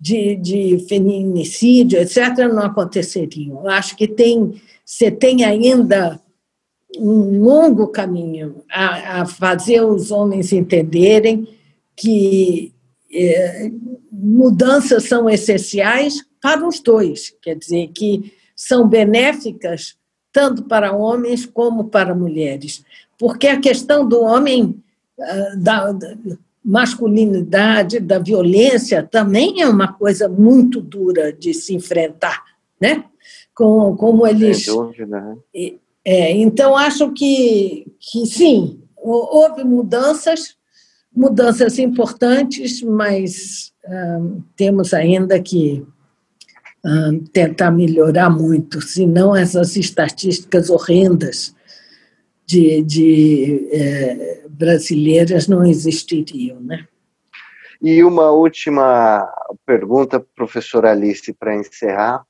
de, 0.00 0.36
de 0.36 0.86
feminicídio, 0.88 1.98
etc., 1.98 2.48
não 2.52 2.62
aconteceriam. 2.62 3.62
Eu 3.64 3.70
acho 3.70 3.96
que 3.96 4.06
tem, 4.06 4.60
você 4.84 5.10
tem 5.10 5.44
ainda 5.44 6.20
um 6.96 7.42
longo 7.42 7.88
caminho 7.88 8.62
a, 8.70 9.22
a 9.22 9.26
fazer 9.26 9.82
os 9.82 10.10
homens 10.10 10.52
entenderem 10.52 11.48
que 11.96 12.72
é, 13.12 13.70
mudanças 14.10 15.04
são 15.04 15.28
essenciais 15.28 16.24
para 16.40 16.66
os 16.66 16.80
dois, 16.80 17.34
quer 17.42 17.56
dizer, 17.56 17.88
que 17.88 18.32
são 18.54 18.88
benéficas 18.88 19.96
tanto 20.32 20.64
para 20.64 20.92
homens 20.92 21.44
como 21.44 21.84
para 21.84 22.14
mulheres. 22.14 22.84
Porque 23.18 23.48
a 23.48 23.60
questão 23.60 24.06
do 24.06 24.20
homem, 24.20 24.80
ah, 25.20 25.54
da 25.56 25.92
masculinidade, 26.68 27.98
da 27.98 28.18
violência, 28.18 29.02
também 29.02 29.62
é 29.62 29.66
uma 29.66 29.90
coisa 29.90 30.28
muito 30.28 30.82
dura 30.82 31.32
de 31.32 31.54
se 31.54 31.74
enfrentar, 31.74 32.44
né? 32.78 33.04
Com, 33.54 33.96
como 33.96 34.26
eles. 34.26 34.66
Dúvida, 34.66 35.06
né? 35.06 35.72
É, 36.04 36.30
então, 36.32 36.76
acho 36.76 37.10
que, 37.12 37.86
que 37.98 38.26
sim, 38.26 38.82
houve 38.94 39.64
mudanças, 39.64 40.56
mudanças 41.10 41.78
importantes, 41.78 42.82
mas 42.82 43.72
ah, 43.86 44.20
temos 44.54 44.92
ainda 44.92 45.40
que 45.40 45.82
tentar 47.32 47.70
melhorar 47.70 48.30
muito, 48.30 48.80
senão 48.80 49.34
essas 49.34 49.76
estatísticas 49.76 50.70
horrendas 50.70 51.54
de, 52.46 52.82
de 52.82 53.68
é, 53.72 54.47
brasileiras 54.58 55.46
não 55.46 55.64
existiriam, 55.64 56.60
né? 56.60 56.86
E 57.80 58.02
uma 58.02 58.30
última 58.30 59.24
pergunta, 59.64 60.24
professora 60.34 60.90
Alice, 60.90 61.32
para 61.32 61.54
encerrar. 61.54 62.24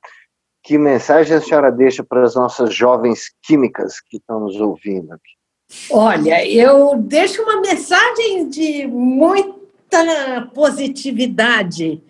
Que 0.63 0.77
mensagem 0.77 1.37
a 1.37 1.41
senhora 1.41 1.73
deixa 1.73 2.05
para 2.05 2.23
as 2.23 2.35
nossas 2.35 2.75
jovens 2.75 3.33
químicas 3.43 4.01
que 4.01 4.19
estão 4.19 4.41
nos 4.41 4.61
ouvindo 4.61 5.13
aqui? 5.13 5.39
Olha, 5.91 6.47
eu 6.47 6.97
deixo 6.99 7.43
uma 7.43 7.61
mensagem 7.63 8.49
de 8.49 8.87
muita 8.87 10.51
positividade. 10.55 12.03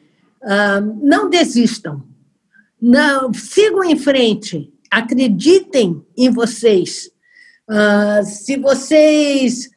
Uh, 0.42 0.98
não 1.00 1.30
desistam. 1.30 2.02
Não, 2.80 3.32
sigam 3.32 3.84
em 3.84 3.96
frente, 3.96 4.72
acreditem 4.90 6.04
em 6.16 6.30
vocês. 6.30 7.10
Uh, 7.68 8.24
se 8.24 8.56
vocês 8.56 9.68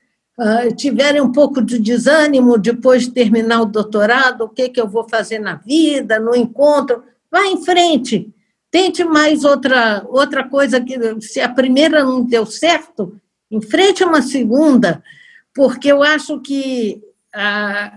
tiverem 0.75 1.21
um 1.21 1.31
pouco 1.31 1.61
de 1.61 1.77
desânimo 1.77 2.57
depois 2.57 3.03
de 3.03 3.11
terminar 3.11 3.61
o 3.61 3.65
doutorado, 3.65 4.45
o 4.45 4.49
que, 4.49 4.69
que 4.69 4.81
eu 4.81 4.87
vou 4.87 5.07
fazer 5.07 5.39
na 5.39 5.55
vida, 5.55 6.19
no 6.19 6.35
encontro, 6.35 7.03
vá 7.31 7.45
em 7.45 7.63
frente. 7.63 8.33
Tente 8.71 9.03
mais 9.03 9.43
outra, 9.43 10.05
outra 10.07 10.47
coisa 10.47 10.81
que, 10.81 10.97
se 11.21 11.39
a 11.39 11.49
primeira 11.49 12.03
não 12.03 12.23
deu 12.23 12.45
certo, 12.45 13.15
enfrente 13.51 14.03
uma 14.03 14.21
segunda, 14.21 15.03
porque 15.53 15.91
eu 15.91 16.01
acho 16.01 16.39
que 16.39 17.01
ah, 17.33 17.91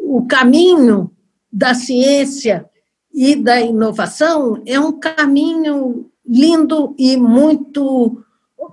o 0.00 0.24
caminho 0.26 1.10
da 1.52 1.74
ciência 1.74 2.64
e 3.12 3.36
da 3.36 3.60
inovação 3.60 4.62
é 4.64 4.78
um 4.80 4.98
caminho 4.98 6.10
lindo 6.24 6.94
e 6.98 7.16
muito 7.16 8.24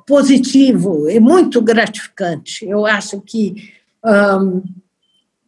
positivo 0.10 1.08
e 1.08 1.20
muito 1.20 1.62
gratificante. 1.62 2.68
Eu 2.68 2.88
acho 2.88 3.22
que 3.22 3.72
um, 4.04 4.64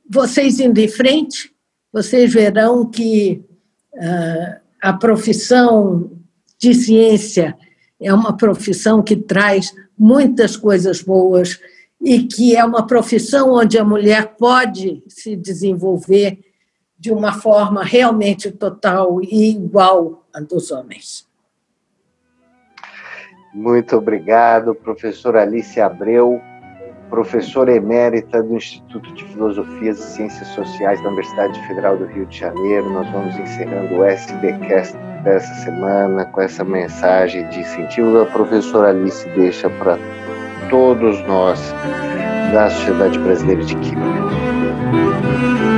vocês 0.07 0.59
indo 0.59 0.79
em 0.79 0.87
frente, 0.87 1.51
vocês 1.91 2.31
verão 2.31 2.85
que 2.85 3.43
uh, 3.95 4.61
a 4.79 4.93
profissão 4.93 6.11
de 6.59 6.75
ciência 6.75 7.57
é 7.99 8.13
uma 8.13 8.37
profissão 8.37 9.01
que 9.01 9.15
traz 9.15 9.73
muitas 9.97 10.55
coisas 10.55 11.01
boas 11.01 11.59
e 11.99 12.27
que 12.27 12.55
é 12.55 12.63
uma 12.63 12.85
profissão 12.85 13.53
onde 13.53 13.79
a 13.79 13.83
mulher 13.83 14.35
pode 14.37 15.01
se 15.07 15.35
desenvolver 15.35 16.39
de 16.99 17.11
uma 17.11 17.33
forma 17.33 17.83
realmente 17.83 18.51
total 18.51 19.23
e 19.23 19.49
igual 19.49 20.27
à 20.31 20.39
dos 20.39 20.69
homens. 20.69 21.30
Muito 23.53 23.97
obrigado, 23.97 24.73
professora 24.73 25.41
Alice 25.41 25.79
Abreu, 25.79 26.41
professora 27.09 27.75
emérita 27.75 28.41
do 28.41 28.55
Instituto 28.55 29.13
de 29.13 29.25
Filosofias 29.25 29.99
e 29.99 30.03
Ciências 30.03 30.47
Sociais 30.49 31.01
da 31.01 31.09
Universidade 31.09 31.67
Federal 31.67 31.97
do 31.97 32.05
Rio 32.05 32.25
de 32.27 32.39
Janeiro. 32.39 32.89
Nós 32.89 33.09
vamos 33.11 33.37
encerrando 33.37 33.95
o 33.95 34.05
SBcast 34.05 34.95
dessa 35.23 35.53
semana 35.65 36.23
com 36.25 36.41
essa 36.41 36.63
mensagem 36.63 37.47
de 37.49 37.59
incentivo. 37.59 38.21
A 38.21 38.25
professora 38.27 38.89
Alice 38.89 39.27
deixa 39.31 39.69
para 39.69 39.97
todos 40.69 41.21
nós 41.27 41.73
da 42.53 42.69
Sociedade 42.69 43.19
Brasileira 43.19 43.63
de 43.65 43.75
Química. 43.75 45.70